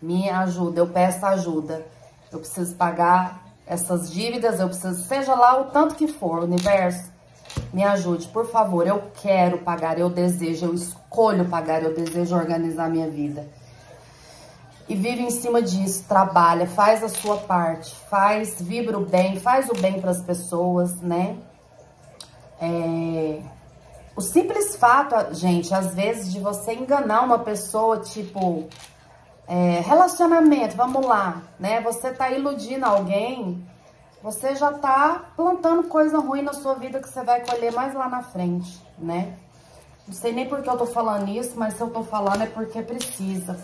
me 0.00 0.30
ajuda, 0.30 0.80
eu 0.80 0.86
peço 0.86 1.24
ajuda. 1.26 1.84
Eu 2.32 2.38
preciso 2.38 2.74
pagar 2.76 3.44
essas 3.66 4.10
dívidas, 4.10 4.58
eu 4.58 4.68
preciso, 4.68 5.02
seja 5.04 5.34
lá 5.34 5.60
o 5.60 5.64
tanto 5.66 5.94
que 5.94 6.08
for, 6.08 6.42
universo, 6.42 7.10
me 7.72 7.84
ajude, 7.84 8.28
por 8.28 8.46
favor. 8.50 8.86
Eu 8.86 9.10
quero 9.20 9.58
pagar, 9.58 9.98
eu 9.98 10.08
desejo, 10.08 10.66
eu 10.66 10.74
escolho 10.74 11.48
pagar, 11.48 11.82
eu 11.82 11.94
desejo 11.94 12.34
organizar 12.36 12.88
minha 12.88 13.08
vida. 13.08 13.46
E 14.90 14.96
vive 14.96 15.22
em 15.22 15.30
cima 15.30 15.62
disso, 15.62 16.04
trabalha, 16.08 16.66
faz 16.66 17.04
a 17.04 17.08
sua 17.08 17.36
parte, 17.36 17.94
faz, 18.10 18.60
vibra 18.60 18.98
o 18.98 19.06
bem, 19.06 19.38
faz 19.38 19.68
o 19.68 19.74
bem 19.74 20.00
para 20.00 20.10
as 20.10 20.20
pessoas, 20.20 21.00
né? 21.00 21.38
É... 22.60 23.40
O 24.16 24.20
simples 24.20 24.74
fato, 24.74 25.32
gente, 25.32 25.72
às 25.72 25.94
vezes, 25.94 26.32
de 26.32 26.40
você 26.40 26.72
enganar 26.74 27.22
uma 27.22 27.38
pessoa, 27.38 28.00
tipo, 28.00 28.68
é, 29.46 29.78
relacionamento, 29.78 30.76
vamos 30.76 31.06
lá, 31.06 31.40
né? 31.56 31.80
Você 31.82 32.10
tá 32.10 32.28
iludindo 32.32 32.84
alguém, 32.84 33.64
você 34.20 34.56
já 34.56 34.72
tá 34.72 35.30
plantando 35.36 35.84
coisa 35.84 36.18
ruim 36.18 36.42
na 36.42 36.52
sua 36.52 36.74
vida 36.74 36.98
que 36.98 37.08
você 37.08 37.22
vai 37.22 37.46
colher 37.46 37.72
mais 37.72 37.94
lá 37.94 38.08
na 38.08 38.24
frente, 38.24 38.84
né? 38.98 39.38
Não 40.08 40.14
sei 40.14 40.32
nem 40.32 40.48
por 40.48 40.60
que 40.62 40.68
eu 40.68 40.76
tô 40.76 40.86
falando 40.86 41.28
isso, 41.28 41.52
mas 41.56 41.74
se 41.74 41.80
eu 41.80 41.90
tô 41.90 42.02
falando 42.02 42.42
é 42.42 42.46
porque 42.46 42.82
precisa. 42.82 43.56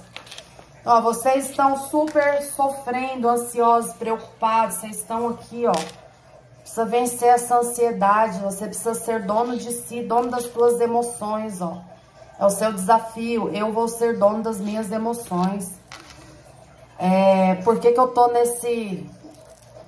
Ó, 0.89 1.01
vocês 1.01 1.51
estão 1.51 1.77
super 1.77 2.41
sofrendo, 2.43 3.29
ansiosos, 3.29 3.93
preocupados, 3.95 4.77
vocês 4.77 4.99
estão 4.99 5.31
aqui, 5.31 5.67
ó. 5.67 5.73
Precisa 6.61 6.85
vencer 6.85 7.29
essa 7.29 7.59
ansiedade, 7.59 8.39
você 8.39 8.69
precisa 8.69 8.95
ser 8.95 9.27
dono 9.27 9.57
de 9.57 9.73
si, 9.73 10.03
dono 10.03 10.31
das 10.31 10.45
suas 10.45 10.81
emoções, 10.81 11.61
ó. 11.61 11.83
É 12.39 12.47
o 12.47 12.51
seu 12.51 12.73
desafio. 12.73 13.49
Eu 13.53 13.73
vou 13.73 13.89
ser 13.89 14.17
dono 14.17 14.45
das 14.45 14.61
minhas 14.61 14.93
emoções. 14.93 15.75
É, 17.01 17.57
por 17.65 17.81
que, 17.81 17.91
que 17.91 17.99
eu 17.99 18.09
tô 18.09 18.29
nesse, 18.29 19.11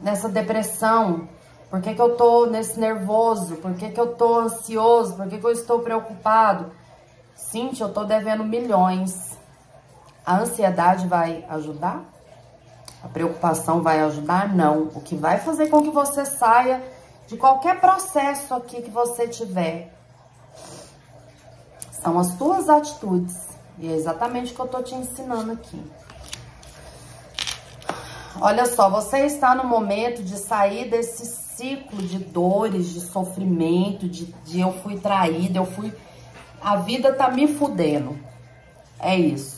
nessa 0.01 0.29
depressão? 0.29 1.29
Por 1.71 1.81
que, 1.81 1.95
que 1.95 2.03
eu 2.03 2.17
tô 2.17 2.47
nesse 2.47 2.81
nervoso? 2.81 3.55
Por 3.57 3.75
que, 3.75 3.91
que 3.91 4.01
eu 4.01 4.17
tô 4.17 4.41
ansioso? 4.41 5.15
Por 5.15 5.29
que, 5.29 5.39
que 5.39 5.47
eu 5.47 5.53
estou 5.53 5.79
preocupado? 5.79 6.73
Cintia, 7.37 7.87
eu 7.87 7.93
tô 7.93 8.03
devendo 8.03 8.43
milhões. 8.43 9.28
A 10.29 10.41
ansiedade 10.41 11.07
vai 11.07 11.43
ajudar? 11.49 12.05
A 13.03 13.09
preocupação 13.09 13.81
vai 13.83 14.01
ajudar? 14.01 14.55
Não. 14.55 14.83
O 14.95 15.01
que 15.01 15.17
vai 15.17 15.39
fazer 15.39 15.69
com 15.69 15.81
que 15.81 15.89
você 15.89 16.27
saia 16.27 16.85
de 17.27 17.39
qualquer 17.39 17.81
processo 17.81 18.53
aqui 18.53 18.83
que 18.83 18.91
você 18.91 19.27
tiver 19.27 19.91
são 21.91 22.19
as 22.19 22.35
tuas 22.35 22.69
atitudes. 22.69 23.39
E 23.79 23.91
é 23.91 23.95
exatamente 23.97 24.53
o 24.53 24.55
que 24.55 24.61
eu 24.61 24.69
tô 24.69 24.83
te 24.83 24.95
ensinando 24.95 25.53
aqui. 25.53 25.83
Olha 28.39 28.67
só, 28.67 28.91
você 28.91 29.21
está 29.21 29.55
no 29.55 29.65
momento 29.65 30.23
de 30.23 30.37
sair 30.37 30.91
desse 30.91 31.25
ciclo 31.25 32.03
de 32.03 32.19
dores, 32.19 32.91
de 32.91 33.01
sofrimento, 33.01 34.07
de, 34.07 34.27
de 34.45 34.61
eu 34.61 34.75
fui 34.83 34.99
traída, 34.99 35.59
eu 35.59 35.65
fui... 35.65 35.91
A 36.61 36.77
vida 36.77 37.15
tá 37.15 37.31
me 37.31 37.49
fudendo. 37.49 38.19
É 39.01 39.17
isso. 39.17 39.58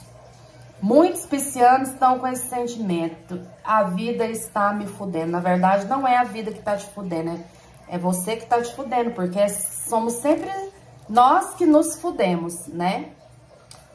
Muitos 0.82 1.26
piscianos 1.26 1.90
estão 1.90 2.18
com 2.18 2.26
esse 2.26 2.48
sentimento. 2.48 3.40
A 3.62 3.82
vida 3.82 4.24
está 4.26 4.72
me 4.72 4.86
fudendo. 4.86 5.32
Na 5.32 5.40
verdade, 5.40 5.86
não 5.86 6.08
é 6.08 6.16
a 6.16 6.24
vida 6.24 6.52
que 6.52 6.62
tá 6.62 6.76
te 6.76 6.86
fudendo, 6.86 7.30
é, 7.30 7.96
é 7.96 7.98
você 7.98 8.36
que 8.36 8.46
tá 8.46 8.60
te 8.62 8.74
fudendo, 8.74 9.10
porque 9.10 9.46
somos 9.48 10.14
sempre 10.14 10.50
nós 11.08 11.54
que 11.54 11.66
nos 11.66 12.00
fudemos, 12.00 12.66
né? 12.68 13.10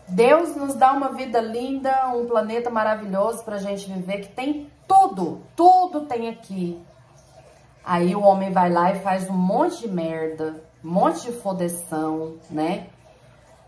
Deus 0.08 0.56
nos 0.56 0.76
dá 0.76 0.92
uma 0.92 1.14
vida 1.14 1.42
linda, 1.42 2.10
um 2.10 2.28
planeta 2.28 2.70
maravilhoso 2.70 3.44
pra 3.44 3.58
gente 3.58 3.92
viver, 3.92 4.20
que 4.20 4.30
tem 4.30 4.70
tudo, 4.88 5.42
tudo 5.56 6.02
tem 6.02 6.30
aqui. 6.30 6.80
Aí 7.84 8.16
o 8.16 8.22
homem 8.22 8.52
vai 8.52 8.70
lá 8.70 8.92
e 8.92 9.00
faz 9.00 9.30
um 9.30 9.34
monte 9.34 9.82
de 9.82 9.88
merda, 9.88 10.62
um 10.84 10.90
monte 10.90 11.22
de 11.24 11.32
fodeção, 11.32 12.36
né? 12.50 12.88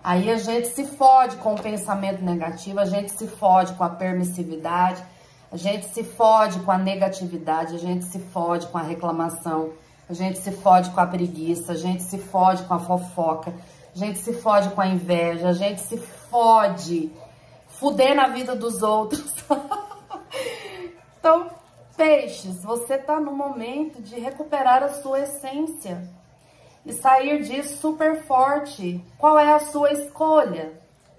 Aí 0.07 0.31
a 0.31 0.37
gente 0.37 0.69
se 0.69 0.85
fode 0.85 1.35
com 1.35 1.53
o 1.53 1.61
pensamento 1.61 2.23
negativo, 2.23 2.79
a 2.79 2.85
gente 2.85 3.11
se 3.11 3.27
fode 3.27 3.73
com 3.73 3.83
a 3.83 3.89
permissividade, 3.89 5.03
a 5.51 5.57
gente 5.57 5.85
se 5.87 6.01
fode 6.01 6.61
com 6.61 6.71
a 6.71 6.77
negatividade, 6.77 7.75
a 7.75 7.77
gente 7.77 8.05
se 8.05 8.17
fode 8.17 8.67
com 8.67 8.77
a 8.77 8.81
reclamação, 8.81 9.73
a 10.09 10.13
gente 10.13 10.39
se 10.39 10.49
fode 10.49 10.91
com 10.91 11.01
a 11.01 11.05
preguiça, 11.05 11.73
a 11.73 11.75
gente 11.75 12.03
se 12.03 12.17
fode 12.17 12.63
com 12.63 12.73
a 12.73 12.79
fofoca, 12.79 13.53
a 13.93 13.99
gente 13.99 14.19
se 14.19 14.31
fode 14.31 14.69
com 14.69 14.79
a 14.79 14.87
inveja, 14.87 15.49
a 15.49 15.53
gente 15.53 15.81
se 15.81 15.97
fode 15.97 17.11
fuder 17.67 18.15
na 18.15 18.29
vida 18.29 18.55
dos 18.55 18.81
outros. 18.81 19.33
então, 21.19 21.49
Peixes, 21.97 22.63
você 22.63 22.97
tá 22.97 23.19
no 23.19 23.33
momento 23.33 24.01
de 24.01 24.17
recuperar 24.17 24.83
a 24.83 24.89
sua 25.01 25.19
essência 25.19 26.01
e 26.87 26.93
sair 26.93 27.43
disso 27.43 27.77
super 27.81 28.23
forte. 28.23 29.03
Qual 29.17 29.37
é 29.37 29.51
a 29.51 29.59
sua 29.59 29.91
escolha? 29.91 30.71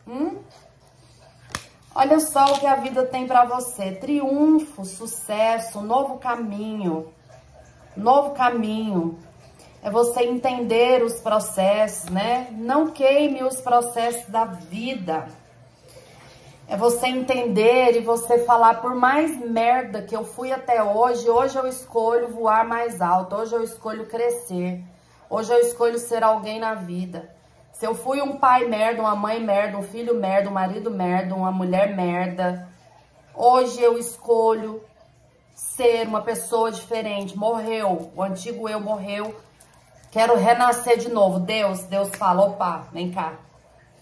Hum? 0.07 0.39
Olha 1.95 2.19
só 2.21 2.55
o 2.55 2.59
que 2.59 2.67
a 2.67 2.77
vida 2.77 3.05
tem 3.05 3.27
para 3.27 3.45
você: 3.45 3.93
triunfo, 3.93 4.85
sucesso, 4.87 5.83
novo 5.83 6.17
caminho. 6.17 7.13
Novo 7.95 8.31
caminho. 8.31 9.19
É 9.83 9.91
você 9.91 10.23
entender 10.23 11.05
os 11.05 11.21
processos, 11.21 12.11
né? 12.11 12.49
Não 12.53 12.91
queime 12.91 13.45
os 13.45 13.61
processos 13.61 14.27
da 14.27 14.45
vida. 14.45 15.29
É 16.67 16.77
você 16.77 17.07
entender 17.07 17.97
e 17.97 18.01
você 18.01 18.39
falar, 18.41 18.81
por 18.81 18.95
mais 18.95 19.39
merda 19.39 20.03
que 20.03 20.15
eu 20.15 20.25
fui 20.25 20.51
até 20.53 20.83
hoje, 20.83 21.29
hoje 21.29 21.57
eu 21.57 21.67
escolho 21.67 22.29
voar 22.29 22.67
mais 22.67 23.01
alto, 23.01 23.37
hoje 23.37 23.55
eu 23.55 23.63
escolho 23.63 24.07
crescer, 24.07 24.83
hoje 25.31 25.53
eu 25.53 25.61
escolho 25.61 25.99
ser 25.99 26.23
alguém 26.23 26.59
na 26.59 26.75
vida. 26.75 27.35
Se 27.73 27.87
eu 27.87 27.95
fui 27.95 28.21
um 28.21 28.39
pai 28.39 28.67
merda, 28.67 29.01
uma 29.01 29.15
mãe 29.15 29.41
merda, 29.41 29.79
um 29.79 29.83
filho 29.83 30.15
merda, 30.17 30.51
um 30.51 30.53
marido 30.53 30.91
merda, 30.91 31.35
uma 31.35 31.53
mulher 31.53 31.95
merda, 31.95 32.69
hoje 33.35 33.81
eu 33.81 33.97
escolho 33.97 34.83
ser 35.55 36.09
uma 36.09 36.21
pessoa 36.21 36.73
diferente. 36.73 37.39
Morreu, 37.39 38.11
o 38.17 38.23
antigo 38.23 38.69
eu 38.69 38.81
morreu, 38.81 39.33
quero 40.11 40.37
renascer 40.37 40.99
de 40.99 41.09
novo. 41.09 41.39
Deus, 41.39 41.83
Deus 41.83 42.09
fala, 42.17 42.47
opa, 42.47 42.89
vem 42.93 43.13
cá, 43.13 43.35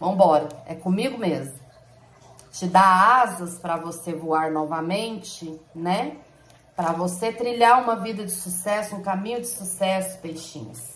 vambora, 0.00 0.48
é 0.66 0.74
comigo 0.74 1.18
mesmo. 1.18 1.58
Te 2.50 2.66
dá 2.66 3.20
asas 3.20 3.58
para 3.58 3.76
você 3.76 4.14
voar 4.14 4.50
novamente, 4.50 5.60
né? 5.74 6.16
Para 6.74 6.92
você 6.92 7.30
trilhar 7.30 7.82
uma 7.82 7.96
vida 7.96 8.24
de 8.24 8.32
sucesso, 8.32 8.96
um 8.96 9.02
caminho 9.02 9.42
de 9.42 9.46
sucesso, 9.46 10.18
peixinhos. 10.20 10.95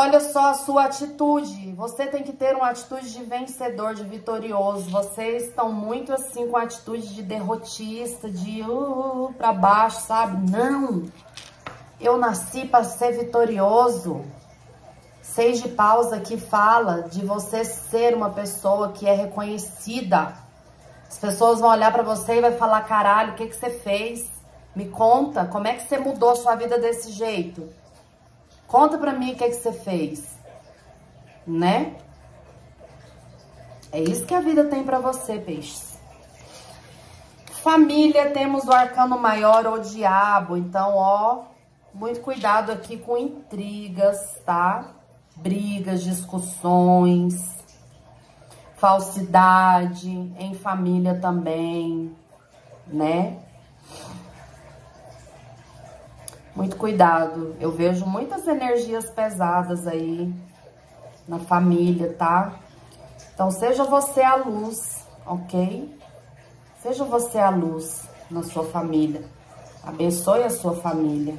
Olha 0.00 0.20
só 0.20 0.50
a 0.50 0.54
sua 0.54 0.84
atitude. 0.84 1.72
Você 1.72 2.06
tem 2.06 2.22
que 2.22 2.32
ter 2.32 2.54
uma 2.54 2.70
atitude 2.70 3.12
de 3.12 3.24
vencedor, 3.24 3.94
de 3.94 4.04
vitorioso. 4.04 4.88
Vocês 4.90 5.46
estão 5.46 5.72
muito 5.72 6.12
assim 6.12 6.46
com 6.46 6.56
a 6.56 6.62
atitude 6.62 7.16
de 7.16 7.20
derrotista, 7.20 8.30
de 8.30 8.62
uh, 8.62 9.34
para 9.36 9.52
baixo, 9.52 10.02
sabe? 10.02 10.52
Não. 10.52 11.10
Eu 12.00 12.16
nasci 12.16 12.64
para 12.64 12.84
ser 12.84 13.18
vitorioso. 13.18 14.24
Seis 15.20 15.60
de 15.60 15.68
pausa 15.68 16.20
que 16.20 16.36
fala 16.36 17.02
de 17.02 17.26
você 17.26 17.64
ser 17.64 18.14
uma 18.14 18.30
pessoa 18.30 18.92
que 18.92 19.04
é 19.04 19.12
reconhecida. 19.12 20.32
As 21.08 21.18
pessoas 21.18 21.58
vão 21.58 21.70
olhar 21.70 21.90
para 21.90 22.04
você 22.04 22.34
e 22.34 22.40
vai 22.40 22.52
falar: 22.52 22.82
"Caralho, 22.82 23.32
o 23.32 23.34
que 23.34 23.48
que 23.48 23.56
você 23.56 23.70
fez? 23.70 24.30
Me 24.76 24.88
conta, 24.90 25.44
como 25.44 25.66
é 25.66 25.74
que 25.74 25.88
você 25.88 25.98
mudou 25.98 26.30
a 26.30 26.36
sua 26.36 26.54
vida 26.54 26.78
desse 26.78 27.10
jeito?" 27.10 27.68
Conta 28.68 28.98
pra 28.98 29.14
mim 29.14 29.32
o 29.32 29.36
que, 29.36 29.44
é 29.44 29.48
que 29.48 29.54
você 29.54 29.72
fez. 29.72 30.38
Né? 31.46 31.96
É 33.90 34.00
isso 34.00 34.26
que 34.26 34.34
a 34.34 34.40
vida 34.40 34.64
tem 34.64 34.84
pra 34.84 34.98
você, 34.98 35.38
peixes. 35.38 35.98
Família, 37.62 38.30
temos 38.30 38.64
o 38.64 38.72
arcano 38.72 39.18
maior, 39.18 39.66
o 39.66 39.78
diabo. 39.78 40.56
Então, 40.56 40.94
ó, 40.94 41.44
muito 41.94 42.20
cuidado 42.20 42.70
aqui 42.70 42.98
com 42.98 43.16
intrigas, 43.16 44.40
tá? 44.44 44.90
Brigas, 45.34 46.02
discussões, 46.02 47.64
falsidade 48.76 50.10
em 50.38 50.54
família 50.54 51.18
também, 51.18 52.14
né? 52.86 53.38
Muito 56.58 56.76
cuidado. 56.76 57.54
Eu 57.60 57.70
vejo 57.70 58.04
muitas 58.04 58.48
energias 58.48 59.08
pesadas 59.08 59.86
aí 59.86 60.34
na 61.28 61.38
família, 61.38 62.12
tá? 62.14 62.52
Então, 63.32 63.48
seja 63.48 63.84
você 63.84 64.22
a 64.22 64.34
luz, 64.34 65.06
ok? 65.24 65.96
Seja 66.82 67.04
você 67.04 67.38
a 67.38 67.48
luz 67.48 68.08
na 68.28 68.42
sua 68.42 68.64
família. 68.64 69.22
Abençoe 69.84 70.42
a 70.42 70.50
sua 70.50 70.74
família. 70.74 71.36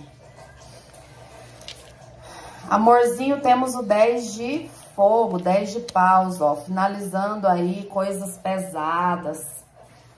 Amorzinho, 2.69 3.41
temos 3.41 3.75
o 3.75 3.83
10 3.83 4.33
de 4.35 4.71
fogo, 4.95 5.37
10 5.37 5.71
de 5.73 5.79
paus, 5.81 6.39
ó. 6.39 6.55
Finalizando 6.55 7.45
aí 7.45 7.83
coisas 7.87 8.37
pesadas. 8.37 9.65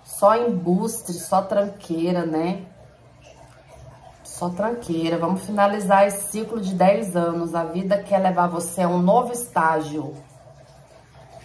Só 0.06 0.36
embuste, 0.36 1.12
só 1.14 1.42
tranqueira, 1.42 2.24
né? 2.24 2.68
Só 4.42 4.50
tranqueira. 4.50 5.20
Vamos 5.20 5.46
finalizar 5.46 6.08
esse 6.08 6.32
ciclo 6.32 6.60
de 6.60 6.74
10 6.74 7.16
anos. 7.16 7.54
A 7.54 7.64
vida 7.64 8.02
quer 8.02 8.18
levar 8.18 8.48
você 8.48 8.82
a 8.82 8.88
um 8.88 8.98
novo 8.98 9.32
estágio. 9.32 10.16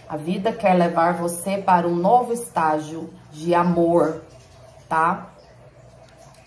A 0.09 0.17
vida 0.17 0.51
quer 0.51 0.73
levar 0.73 1.13
você 1.13 1.59
para 1.59 1.87
um 1.87 1.95
novo 1.95 2.33
estágio 2.33 3.13
de 3.31 3.53
amor, 3.53 4.23
tá? 4.89 5.29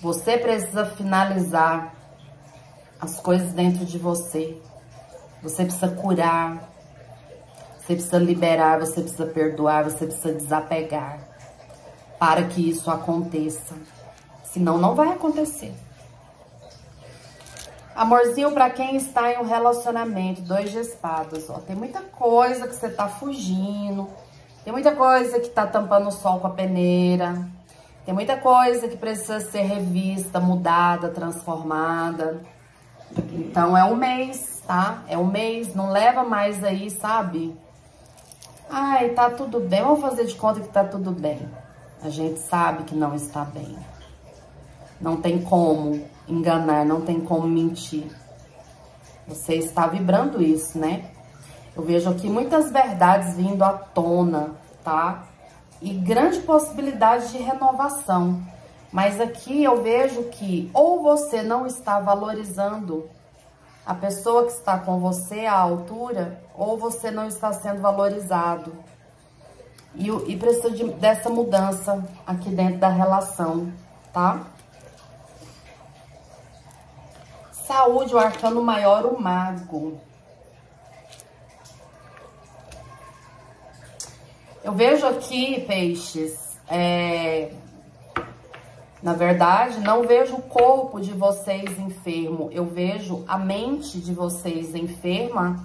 Você 0.00 0.36
precisa 0.38 0.84
finalizar 0.86 1.94
as 3.00 3.20
coisas 3.20 3.52
dentro 3.52 3.84
de 3.84 3.96
você. 3.96 4.60
Você 5.44 5.62
precisa 5.62 5.86
curar. 5.86 6.68
Você 7.78 7.94
precisa 7.94 8.18
liberar, 8.18 8.80
você 8.80 9.02
precisa 9.02 9.26
perdoar, 9.26 9.84
você 9.84 10.04
precisa 10.04 10.32
desapegar 10.32 11.20
para 12.18 12.42
que 12.42 12.68
isso 12.68 12.90
aconteça. 12.90 13.76
Senão 14.42 14.78
não 14.78 14.96
vai 14.96 15.12
acontecer. 15.12 15.72
Amorzinho 18.00 18.50
para 18.52 18.70
quem 18.70 18.96
está 18.96 19.30
em 19.30 19.36
um 19.36 19.44
relacionamento, 19.44 20.40
dois 20.40 20.70
de 20.70 20.78
espadas, 20.78 21.50
ó. 21.50 21.58
Tem 21.58 21.76
muita 21.76 22.00
coisa 22.00 22.66
que 22.66 22.74
você 22.74 22.88
tá 22.88 23.06
fugindo. 23.06 24.08
Tem 24.64 24.72
muita 24.72 24.96
coisa 24.96 25.38
que 25.38 25.50
tá 25.50 25.66
tampando 25.66 26.08
o 26.08 26.10
sol 26.10 26.40
com 26.40 26.46
a 26.46 26.50
peneira. 26.50 27.46
Tem 28.06 28.14
muita 28.14 28.38
coisa 28.38 28.88
que 28.88 28.96
precisa 28.96 29.38
ser 29.40 29.64
revista, 29.64 30.40
mudada, 30.40 31.10
transformada. 31.10 32.40
Então 33.34 33.76
é 33.76 33.84
um 33.84 33.96
mês, 33.96 34.62
tá? 34.66 35.02
É 35.06 35.18
um 35.18 35.26
mês, 35.26 35.74
não 35.74 35.90
leva 35.90 36.24
mais 36.24 36.64
aí, 36.64 36.88
sabe? 36.88 37.54
Ai, 38.70 39.10
tá 39.10 39.28
tudo 39.28 39.60
bem, 39.60 39.82
vamos 39.82 40.00
fazer 40.00 40.24
de 40.24 40.36
conta 40.36 40.60
que 40.60 40.68
tá 40.68 40.84
tudo 40.84 41.10
bem. 41.10 41.46
A 42.02 42.08
gente 42.08 42.40
sabe 42.40 42.84
que 42.84 42.94
não 42.94 43.14
está 43.14 43.44
bem. 43.44 43.76
Não 45.00 45.16
tem 45.16 45.40
como 45.40 46.04
enganar, 46.28 46.84
não 46.84 47.00
tem 47.00 47.20
como 47.20 47.46
mentir. 47.46 48.06
Você 49.26 49.54
está 49.54 49.86
vibrando 49.86 50.42
isso, 50.42 50.78
né? 50.78 51.10
Eu 51.76 51.82
vejo 51.82 52.10
aqui 52.10 52.28
muitas 52.28 52.70
verdades 52.70 53.36
vindo 53.36 53.62
à 53.62 53.72
tona, 53.72 54.50
tá? 54.84 55.24
E 55.80 55.94
grande 55.94 56.40
possibilidade 56.40 57.30
de 57.30 57.38
renovação. 57.38 58.42
Mas 58.92 59.20
aqui 59.20 59.62
eu 59.62 59.82
vejo 59.82 60.24
que 60.24 60.70
ou 60.74 61.02
você 61.02 61.42
não 61.42 61.66
está 61.66 62.00
valorizando 62.00 63.08
a 63.86 63.94
pessoa 63.94 64.44
que 64.44 64.52
está 64.52 64.78
com 64.78 64.98
você 65.00 65.46
à 65.46 65.58
altura, 65.58 66.40
ou 66.54 66.76
você 66.76 67.10
não 67.10 67.26
está 67.26 67.52
sendo 67.52 67.80
valorizado. 67.80 68.72
E, 69.94 70.08
e 70.08 70.36
precisa 70.36 70.70
de, 70.70 70.84
dessa 70.92 71.30
mudança 71.30 72.04
aqui 72.26 72.50
dentro 72.50 72.78
da 72.78 72.88
relação, 72.88 73.72
tá? 74.12 74.46
Saúde, 77.70 78.12
o 78.12 78.18
arcano 78.18 78.60
maior, 78.64 79.06
o 79.06 79.22
mago. 79.22 80.00
Eu 84.64 84.72
vejo 84.72 85.06
aqui, 85.06 85.60
peixes, 85.68 86.58
é... 86.68 87.52
na 89.00 89.12
verdade, 89.12 89.78
não 89.78 90.02
vejo 90.02 90.34
o 90.34 90.42
corpo 90.42 91.00
de 91.00 91.12
vocês 91.12 91.78
enfermo, 91.78 92.50
eu 92.50 92.66
vejo 92.66 93.24
a 93.28 93.38
mente 93.38 94.00
de 94.00 94.12
vocês 94.12 94.74
enferma 94.74 95.64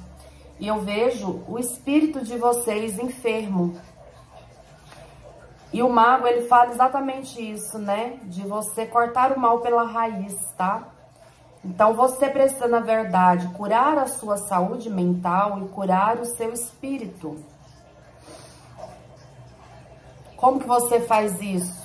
e 0.60 0.68
eu 0.68 0.82
vejo 0.82 1.44
o 1.48 1.58
espírito 1.58 2.24
de 2.24 2.38
vocês 2.38 3.00
enfermo. 3.00 3.82
E 5.74 5.82
o 5.82 5.90
mago, 5.90 6.28
ele 6.28 6.48
fala 6.48 6.70
exatamente 6.70 7.42
isso, 7.42 7.80
né? 7.80 8.20
De 8.26 8.44
você 8.44 8.86
cortar 8.86 9.32
o 9.32 9.40
mal 9.40 9.62
pela 9.62 9.82
raiz, 9.82 10.36
tá? 10.56 10.92
Então, 11.66 11.96
você 11.96 12.30
precisa, 12.30 12.68
na 12.68 12.80
verdade, 12.80 13.48
curar 13.50 13.98
a 13.98 14.06
sua 14.06 14.38
saúde 14.38 14.88
mental 14.88 15.60
e 15.64 15.68
curar 15.70 16.20
o 16.20 16.26
seu 16.26 16.54
espírito. 16.54 17.44
Como 20.38 20.60
que 20.60 20.68
você 20.68 21.00
faz 21.00 21.42
isso? 21.42 21.84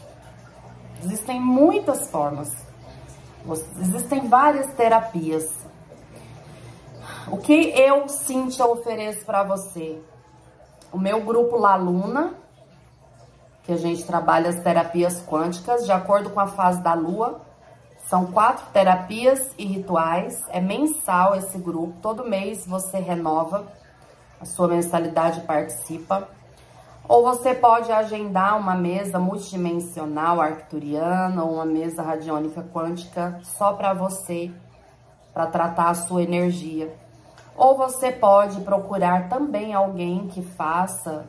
Existem 1.03 1.41
muitas 1.41 2.11
formas. 2.11 2.53
Existem 3.81 4.29
várias 4.29 4.71
terapias. 4.75 5.51
O 7.29 7.39
que 7.39 7.71
eu, 7.71 8.07
Cintia, 8.07 8.67
ofereço 8.67 9.25
para 9.25 9.43
você? 9.43 9.99
O 10.93 10.99
meu 10.99 11.25
grupo 11.25 11.57
La 11.57 11.77
Luna, 11.77 12.35
que 13.63 13.73
a 13.73 13.77
gente 13.79 14.05
trabalha 14.05 14.51
as 14.51 14.61
terapias 14.61 15.25
quânticas 15.25 15.87
de 15.87 15.93
acordo 15.93 16.29
com 16.29 16.41
a 16.41 16.49
fase 16.49 16.83
da 16.83 16.93
lua. 16.93 17.41
São 18.11 18.27
quatro 18.27 18.67
terapias 18.73 19.55
e 19.57 19.65
rituais, 19.65 20.43
é 20.49 20.61
mensal 20.61 21.37
esse 21.37 21.57
grupo, 21.57 21.95
todo 22.03 22.29
mês 22.29 22.67
você 22.67 22.99
renova 22.99 23.69
a 24.41 24.45
sua 24.45 24.67
mensalidade 24.67 25.43
participa. 25.43 26.27
Ou 27.07 27.23
você 27.23 27.55
pode 27.55 27.93
agendar 27.93 28.59
uma 28.59 28.75
mesa 28.75 29.21
multidimensional 29.21 30.41
arcturiana 30.41 31.45
ou 31.45 31.55
uma 31.55 31.65
mesa 31.65 32.03
radiônica 32.03 32.67
quântica 32.75 33.39
só 33.45 33.75
para 33.75 33.95
você, 33.95 34.51
para 35.33 35.47
tratar 35.47 35.91
a 35.91 35.95
sua 35.95 36.25
energia. 36.25 36.93
Ou 37.57 37.77
você 37.77 38.11
pode 38.11 38.61
procurar 38.63 39.29
também 39.29 39.73
alguém 39.73 40.27
que 40.27 40.43
faça 40.43 41.27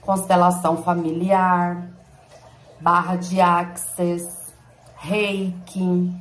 constelação 0.00 0.78
familiar, 0.78 1.86
barra 2.80 3.16
de 3.16 3.42
access, 3.42 4.41
reiki, 5.02 6.12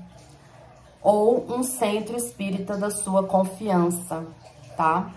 ou 1.04 1.46
um 1.54 1.62
centro 1.62 2.18
espírita 2.18 2.76
da 2.76 2.90
sua 2.90 3.24
confiança, 3.24 4.26
tá? 4.76 5.12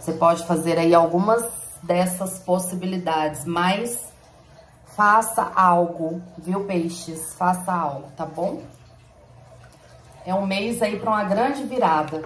Você 0.00 0.12
pode 0.14 0.44
fazer 0.46 0.78
aí 0.78 0.92
algumas 0.92 1.44
dessas 1.80 2.40
possibilidades, 2.40 3.44
mas 3.44 4.12
faça 4.96 5.52
algo, 5.54 6.20
viu, 6.36 6.64
peixes? 6.64 7.32
Faça 7.34 7.72
algo, 7.72 8.10
tá 8.16 8.26
bom? 8.26 8.62
É 10.26 10.34
um 10.34 10.44
mês 10.44 10.82
aí 10.82 10.98
para 10.98 11.10
uma 11.10 11.24
grande 11.24 11.62
virada. 11.62 12.24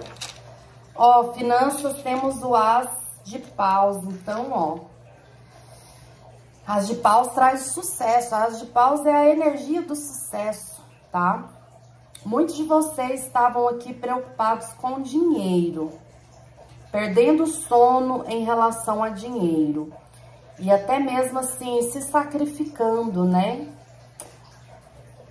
Ó, 0.95 1.33
finanças, 1.33 2.01
temos 2.01 2.41
o 2.41 2.55
As 2.55 2.89
de 3.23 3.37
Paus, 3.37 4.03
então, 4.05 4.51
ó. 4.51 4.94
As 6.67 6.87
de 6.87 6.95
Paus 6.95 7.27
traz 7.33 7.61
sucesso, 7.67 8.33
as 8.33 8.59
de 8.59 8.65
Paus 8.65 9.05
é 9.05 9.13
a 9.13 9.29
energia 9.29 9.83
do 9.83 9.95
sucesso, 9.95 10.81
tá? 11.11 11.43
Muitos 12.25 12.55
de 12.55 12.63
vocês 12.63 13.23
estavam 13.23 13.67
aqui 13.67 13.93
preocupados 13.93 14.73
com 14.81 14.99
dinheiro, 14.99 15.91
perdendo 16.91 17.45
sono 17.45 18.25
em 18.27 18.43
relação 18.43 19.03
a 19.03 19.09
dinheiro. 19.09 19.93
E 20.57 20.71
até 20.71 20.97
mesmo 20.97 21.37
assim, 21.37 21.83
se 21.91 22.01
sacrificando, 22.01 23.25
né? 23.25 23.67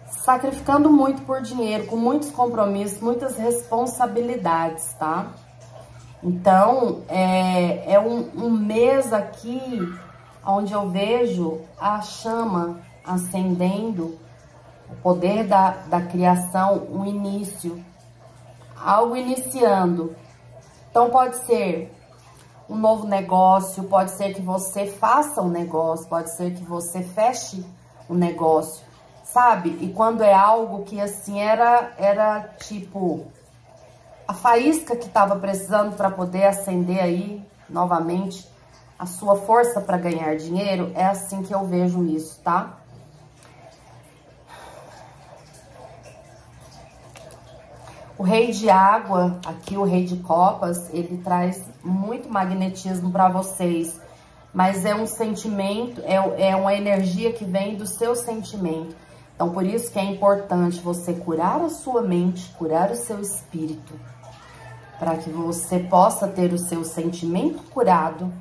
Sacrificando 0.07 0.89
muito 0.89 1.23
por 1.23 1.43
dinheiro, 1.43 1.87
com 1.87 1.97
muitos 1.97 2.31
compromissos, 2.31 3.01
muitas 3.01 3.37
responsabilidades, 3.37 4.93
tá? 4.95 5.33
Então, 6.23 7.03
é, 7.09 7.95
é 7.95 7.99
um, 7.99 8.31
um 8.37 8.51
mês 8.51 9.13
aqui 9.13 9.81
onde 10.47 10.73
eu 10.73 10.89
vejo 10.91 11.61
a 11.79 12.01
chama 12.01 12.81
acendendo, 13.05 14.19
o 14.91 14.97
poder 14.97 15.45
da, 15.47 15.71
da 15.87 16.01
criação, 16.01 16.87
um 16.91 17.05
início, 17.05 17.83
algo 18.77 19.17
iniciando. 19.17 20.15
Então 20.91 21.11
pode 21.11 21.37
ser 21.47 21.93
um 22.69 22.77
novo 22.77 23.07
negócio, 23.07 23.85
pode 23.85 24.13
ser 24.13 24.35
que 24.35 24.41
você 24.41 24.87
faça 24.87 25.43
um 25.43 25.49
negócio, 25.49 26.07
pode 26.09 26.31
ser 26.35 26.55
que 26.55 26.63
você 26.63 27.03
feche 27.03 27.65
um 28.09 28.15
negócio, 28.15 28.85
sabe? 29.23 29.77
E 29.81 29.93
quando 29.93 30.23
é 30.23 30.33
algo 30.33 30.85
que 30.85 31.01
assim 31.01 31.41
era 31.41 31.93
era 31.99 32.41
tipo 32.59 33.27
a 34.27 34.33
faísca 34.33 34.97
que 34.97 35.07
estava 35.07 35.37
precisando 35.37 35.97
para 35.97 36.11
poder 36.11 36.45
acender 36.47 37.01
aí 37.01 37.45
novamente 37.69 38.49
a 38.99 39.07
sua 39.07 39.37
força 39.37 39.81
para 39.81 39.99
ganhar 39.99 40.37
dinheiro, 40.37 40.93
é 40.95 41.05
assim 41.05 41.43
que 41.43 41.55
eu 41.55 41.67
vejo 41.67 42.05
isso, 42.05 42.41
tá? 42.43 42.79
O 48.17 48.23
rei 48.23 48.53
de 48.53 48.71
água, 48.71 49.41
aqui 49.45 49.77
o 49.77 49.83
rei 49.83 50.05
de 50.05 50.17
copas, 50.19 50.89
ele 50.95 51.19
traz 51.19 51.61
muito 51.83 52.29
magnetismo 52.31 53.11
para 53.11 53.29
vocês. 53.29 54.01
Mas 54.53 54.85
é 54.85 54.95
um 54.95 55.05
sentimento, 55.05 56.01
é, 56.05 56.51
é 56.51 56.55
uma 56.55 56.73
energia 56.73 57.33
que 57.33 57.45
vem 57.45 57.75
do 57.75 57.87
seu 57.87 58.15
sentimento. 58.15 58.95
Então, 59.35 59.51
por 59.51 59.67
isso 59.67 59.91
que 59.91 59.99
é 59.99 60.05
importante 60.05 60.81
você 60.81 61.13
curar 61.13 61.61
a 61.61 61.69
sua 61.69 62.03
mente, 62.03 62.55
curar 62.57 62.93
o 62.93 62.95
seu 62.95 63.21
espírito. 63.21 63.93
Para 64.97 65.17
que 65.17 65.29
você 65.29 65.81
possa 65.81 66.29
ter 66.29 66.53
o 66.53 66.59
seu 66.59 66.85
sentimento 66.85 67.65
curado. 67.65 68.33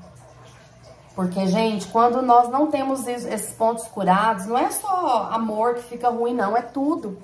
Porque, 1.15 1.45
gente, 1.45 1.87
quando 1.87 2.21
nós 2.21 2.49
não 2.49 2.67
temos 2.67 3.07
esses 3.07 3.53
pontos 3.53 3.85
curados, 3.87 4.47
não 4.47 4.57
é 4.57 4.71
só 4.71 5.29
amor 5.31 5.75
que 5.75 5.83
fica 5.83 6.09
ruim, 6.09 6.33
não, 6.33 6.57
é 6.57 6.61
tudo. 6.61 7.21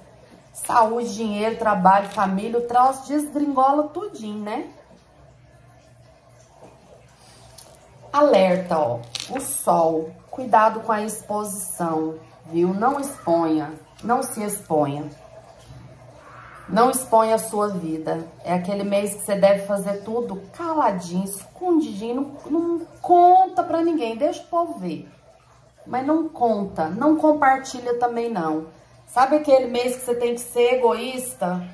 Saúde, 0.54 1.16
dinheiro, 1.16 1.58
trabalho, 1.58 2.10
família, 2.10 2.60
o 2.60 2.68
troço 2.68 3.08
desgringola 3.08 3.88
tudinho, 3.88 4.44
né? 4.44 4.70
Alerta, 8.12 8.78
ó. 8.78 9.00
O 9.30 9.40
sol. 9.40 10.12
Cuidado 10.30 10.82
com 10.82 10.92
a 10.92 11.02
exposição, 11.02 12.16
viu? 12.46 12.74
Não 12.74 13.00
exponha. 13.00 13.74
Não 14.04 14.22
se 14.22 14.44
exponha. 14.44 15.10
Não 16.70 16.92
exponha 16.92 17.36
a 17.36 17.40
sua 17.40 17.70
vida. 17.70 18.28
É 18.44 18.54
aquele 18.54 18.84
mês 18.84 19.16
que 19.16 19.24
você 19.24 19.36
deve 19.36 19.66
fazer 19.66 20.04
tudo 20.04 20.42
caladinho, 20.54 21.24
escondidinho. 21.24 22.38
Não, 22.50 22.60
não 22.60 22.86
conta 23.02 23.64
pra 23.64 23.82
ninguém. 23.82 24.16
Deixa 24.16 24.44
o 24.44 24.48
povo 24.48 24.78
ver. 24.78 25.10
Mas 25.88 26.06
não 26.06 26.30
conta. 26.30 26.88
Não 26.88 27.16
compartilha 27.16 27.98
também, 27.98 28.32
não. 28.32 28.68
Sabe 29.08 29.38
aquele 29.38 29.66
mês 29.66 29.96
que 29.96 30.02
você 30.04 30.14
tem 30.14 30.36
que 30.36 30.42
ser 30.42 30.76
egoísta? 30.76 31.68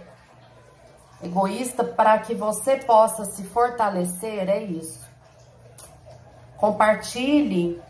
Egoísta 1.21 1.83
para 1.83 2.17
que 2.19 2.33
você 2.33 2.77
possa 2.77 3.25
se 3.25 3.43
fortalecer, 3.43 4.49
é 4.49 4.63
isso. 4.63 5.03
Compartilhe 6.55 7.81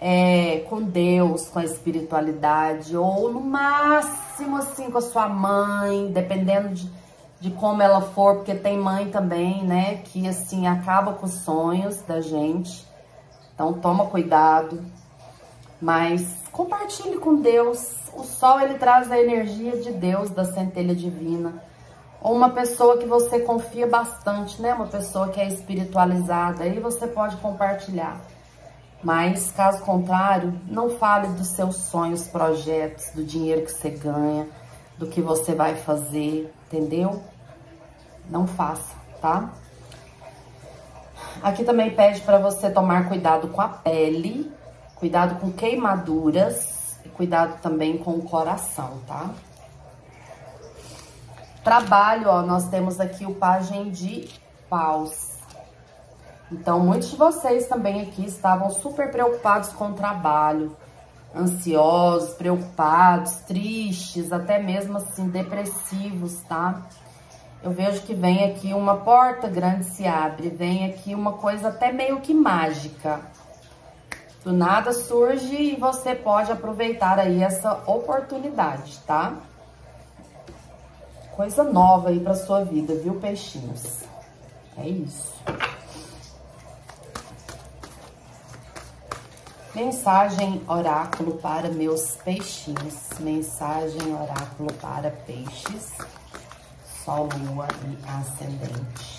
é, 0.00 0.64
com 0.68 0.82
Deus, 0.82 1.48
com 1.48 1.58
a 1.58 1.64
espiritualidade, 1.64 2.96
ou 2.96 3.32
no 3.32 3.40
máximo 3.40 4.56
assim 4.56 4.90
com 4.90 4.98
a 4.98 5.02
sua 5.02 5.28
mãe, 5.28 6.10
dependendo 6.12 6.68
de, 6.68 6.90
de 7.40 7.50
como 7.50 7.82
ela 7.82 8.00
for, 8.00 8.36
porque 8.36 8.54
tem 8.54 8.78
mãe 8.78 9.10
também, 9.10 9.64
né, 9.64 9.96
que 10.04 10.26
assim 10.28 10.66
acaba 10.66 11.14
com 11.14 11.26
os 11.26 11.34
sonhos 11.34 12.00
da 12.02 12.20
gente. 12.20 12.86
Então 13.54 13.72
toma 13.74 14.06
cuidado. 14.06 14.84
Mas 15.80 16.36
compartilhe 16.50 17.18
com 17.18 17.36
Deus. 17.36 17.96
O 18.14 18.24
sol 18.24 18.60
ele 18.60 18.74
traz 18.74 19.10
a 19.10 19.18
energia 19.18 19.76
de 19.78 19.92
Deus, 19.92 20.30
da 20.30 20.44
centelha 20.44 20.94
divina. 20.94 21.62
Ou 22.20 22.34
uma 22.34 22.50
pessoa 22.50 22.98
que 22.98 23.06
você 23.06 23.40
confia 23.40 23.86
bastante, 23.86 24.60
né? 24.60 24.74
Uma 24.74 24.88
pessoa 24.88 25.28
que 25.28 25.40
é 25.40 25.46
espiritualizada, 25.46 26.64
aí 26.64 26.80
você 26.80 27.06
pode 27.06 27.36
compartilhar. 27.36 28.20
Mas, 29.02 29.50
caso 29.52 29.82
contrário, 29.84 30.60
não 30.66 30.90
fale 30.90 31.28
dos 31.28 31.48
seus 31.48 31.76
sonhos, 31.76 32.26
projetos, 32.26 33.10
do 33.14 33.24
dinheiro 33.24 33.64
que 33.64 33.72
você 33.72 33.90
ganha, 33.90 34.48
do 34.98 35.06
que 35.06 35.20
você 35.20 35.54
vai 35.54 35.76
fazer, 35.76 36.52
entendeu? 36.66 37.22
Não 38.28 38.46
faça, 38.46 38.96
tá? 39.20 39.50
Aqui 41.42 41.62
também 41.64 41.94
pede 41.94 42.20
para 42.22 42.38
você 42.38 42.68
tomar 42.70 43.08
cuidado 43.08 43.48
com 43.48 43.60
a 43.60 43.68
pele, 43.68 44.52
Cuidado 44.98 45.36
com 45.36 45.52
queimaduras 45.52 46.98
e 47.04 47.08
cuidado 47.08 47.60
também 47.62 47.98
com 47.98 48.16
o 48.16 48.22
coração, 48.22 48.98
tá? 49.06 49.30
Trabalho, 51.62 52.28
ó, 52.28 52.42
nós 52.42 52.68
temos 52.68 52.98
aqui 52.98 53.24
o 53.24 53.32
pajem 53.32 53.92
de 53.92 54.28
paus. 54.68 55.27
Então, 56.50 56.80
muitos 56.80 57.10
de 57.10 57.16
vocês 57.16 57.66
também 57.66 58.00
aqui 58.00 58.24
estavam 58.24 58.70
super 58.70 59.10
preocupados 59.10 59.70
com 59.70 59.90
o 59.90 59.94
trabalho, 59.94 60.74
ansiosos, 61.34 62.34
preocupados, 62.34 63.32
tristes, 63.46 64.32
até 64.32 64.58
mesmo 64.58 64.96
assim, 64.96 65.28
depressivos, 65.28 66.40
tá? 66.48 66.82
Eu 67.62 67.72
vejo 67.72 68.02
que 68.02 68.14
vem 68.14 68.44
aqui 68.44 68.72
uma 68.72 68.98
porta 68.98 69.48
grande 69.48 69.84
se 69.84 70.06
abre, 70.06 70.48
vem 70.48 70.86
aqui 70.86 71.14
uma 71.14 71.34
coisa 71.34 71.68
até 71.68 71.92
meio 71.92 72.20
que 72.20 72.32
mágica. 72.32 73.20
Do 74.44 74.52
nada 74.52 74.92
surge 74.92 75.54
e 75.54 75.76
você 75.76 76.14
pode 76.14 76.50
aproveitar 76.50 77.18
aí 77.18 77.42
essa 77.42 77.82
oportunidade, 77.86 78.98
tá? 79.00 79.34
Coisa 81.32 81.62
nova 81.62 82.08
aí 82.08 82.20
pra 82.20 82.34
sua 82.34 82.64
vida, 82.64 82.94
viu, 82.94 83.16
peixinhos? 83.16 84.04
É 84.76 84.88
isso. 84.88 85.34
Mensagem 89.78 90.60
oráculo 90.66 91.34
para 91.34 91.68
meus 91.68 92.16
peixinhos. 92.24 93.10
Mensagem 93.20 94.12
oráculo 94.12 94.72
para 94.80 95.08
peixes. 95.24 95.92
Sol, 97.04 97.28
lua 97.46 97.68
e 97.86 98.10
ascendente. 98.10 99.17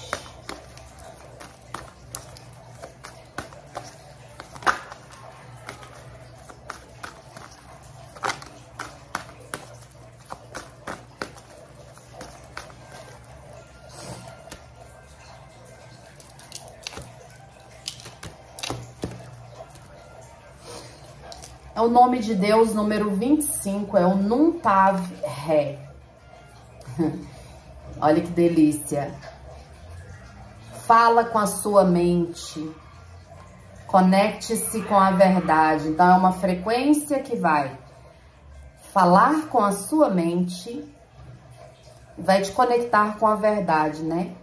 É 21.79 21.81
o 21.81 21.87
nome 21.87 22.19
de 22.19 22.35
Deus 22.35 22.73
número 22.75 23.09
25, 23.09 23.97
é 23.97 24.05
o 24.05 24.13
Nuntav 24.13 25.01
Ré. 25.23 25.79
Olha 28.01 28.21
que 28.21 28.31
delícia. 28.31 29.15
Fala 30.85 31.23
com 31.23 31.39
a 31.39 31.47
sua 31.47 31.85
mente. 31.85 32.69
Conecte-se 33.87 34.81
com 34.81 34.99
a 34.99 35.11
verdade. 35.11 35.87
Então, 35.87 36.15
é 36.15 36.17
uma 36.17 36.33
frequência 36.33 37.23
que 37.23 37.37
vai 37.37 37.79
falar 38.91 39.47
com 39.47 39.63
a 39.63 39.71
sua 39.71 40.09
mente, 40.09 40.83
vai 42.17 42.41
te 42.41 42.51
conectar 42.51 43.17
com 43.17 43.25
a 43.25 43.35
verdade, 43.35 44.03
né? 44.03 44.35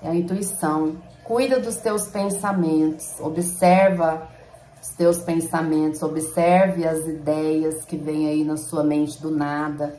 É 0.00 0.08
a 0.08 0.14
intuição. 0.14 0.96
Cuida 1.24 1.60
dos 1.60 1.76
teus 1.76 2.06
pensamentos, 2.06 3.20
observa 3.20 4.37
os 4.82 4.90
teus 4.90 5.18
pensamentos, 5.18 6.02
observe 6.02 6.86
as 6.86 7.06
ideias 7.06 7.84
que 7.84 7.96
vêm 7.96 8.28
aí 8.28 8.44
na 8.44 8.56
sua 8.56 8.84
mente 8.84 9.20
do 9.20 9.30
nada. 9.30 9.98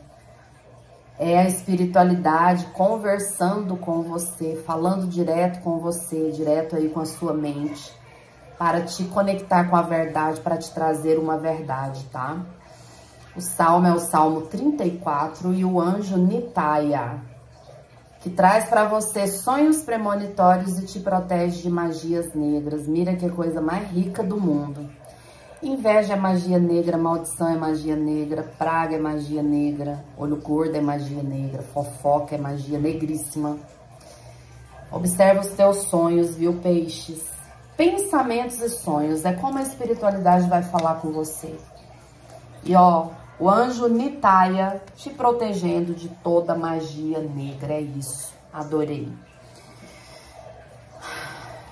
É 1.18 1.38
a 1.38 1.48
espiritualidade 1.48 2.66
conversando 2.68 3.76
com 3.76 4.02
você, 4.04 4.56
falando 4.66 5.08
direto 5.08 5.62
com 5.62 5.80
você, 5.80 6.32
direto 6.32 6.78
aí 6.78 6.90
com 6.90 7.02
a 7.02 7.06
sua 7.06 7.34
mente, 7.34 7.94
para 8.58 8.82
te 8.82 9.04
conectar 9.06 9.70
com 9.70 9.76
a 9.76 9.82
verdade, 9.82 10.40
para 10.40 10.58
te 10.58 10.74
trazer 10.74 11.20
uma 11.20 11.38
verdade, 11.38 12.06
tá? 12.06 12.46
O 13.36 13.42
salmo 13.42 13.88
é 13.88 13.94
o 13.94 14.00
Salmo 14.00 14.42
34 14.42 15.54
e 15.54 15.64
o 15.64 15.80
anjo 15.80 16.18
Nitaya, 16.18 17.22
que 18.20 18.30
traz 18.30 18.66
para 18.66 18.86
você 18.86 19.28
sonhos 19.28 19.82
premonitórios 19.82 20.78
e 20.78 20.86
te 20.86 21.00
protege 21.00 21.62
de 21.62 21.70
magias 21.70 22.34
negras. 22.34 22.88
Mira 22.88 23.16
que 23.16 23.30
coisa 23.30 23.62
mais 23.62 23.90
rica 23.90 24.22
do 24.22 24.40
mundo. 24.40 24.90
Inveja 25.62 26.14
é 26.14 26.16
magia 26.16 26.58
negra, 26.58 26.98
maldição 26.98 27.50
é 27.50 27.58
magia 27.58 27.96
negra, 27.96 28.44
praga 28.58 28.96
é 28.96 29.00
magia 29.00 29.44
negra, 29.44 30.04
olho 30.18 30.38
gordo 30.38 30.76
é 30.76 30.82
magia 30.82 31.22
negra, 31.22 31.62
fofoca 31.62 32.36
é 32.36 32.38
magia 32.38 32.80
negríssima. 32.80 33.58
Observa 34.90 35.42
os 35.42 35.50
teus 35.50 35.78
sonhos, 35.84 36.36
viu, 36.36 36.54
peixes? 36.62 37.28
Pensamentos 37.76 38.60
e 38.62 38.70
sonhos, 38.70 39.26
é 39.26 39.34
como 39.34 39.58
a 39.58 39.62
espiritualidade 39.62 40.50
vai 40.50 40.64
falar 40.64 40.96
com 40.96 41.12
você. 41.12 41.54
E 42.64 42.74
ó, 42.76 43.10
o 43.40 43.50
anjo 43.50 43.88
Nitaya 43.88 44.82
te 44.96 45.10
protegendo 45.10 45.94
de 45.94 46.10
toda 46.10 46.56
magia 46.56 47.20
negra. 47.20 47.74
É 47.74 47.82
isso. 47.82 48.34
Adorei. 48.52 49.08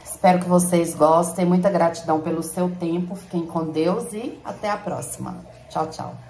Espero 0.04 0.40
que 0.40 0.48
vocês 0.48 0.96
gostem. 0.96 1.46
Muita 1.46 1.70
gratidão 1.70 2.22
pelo 2.22 2.42
seu 2.42 2.70
tempo. 2.76 3.16
Fiquem 3.16 3.46
com 3.46 3.66
Deus 3.66 4.14
e 4.14 4.40
até 4.44 4.70
a 4.70 4.78
próxima. 4.78 5.46
Tchau, 5.70 5.88
tchau. 5.88 6.27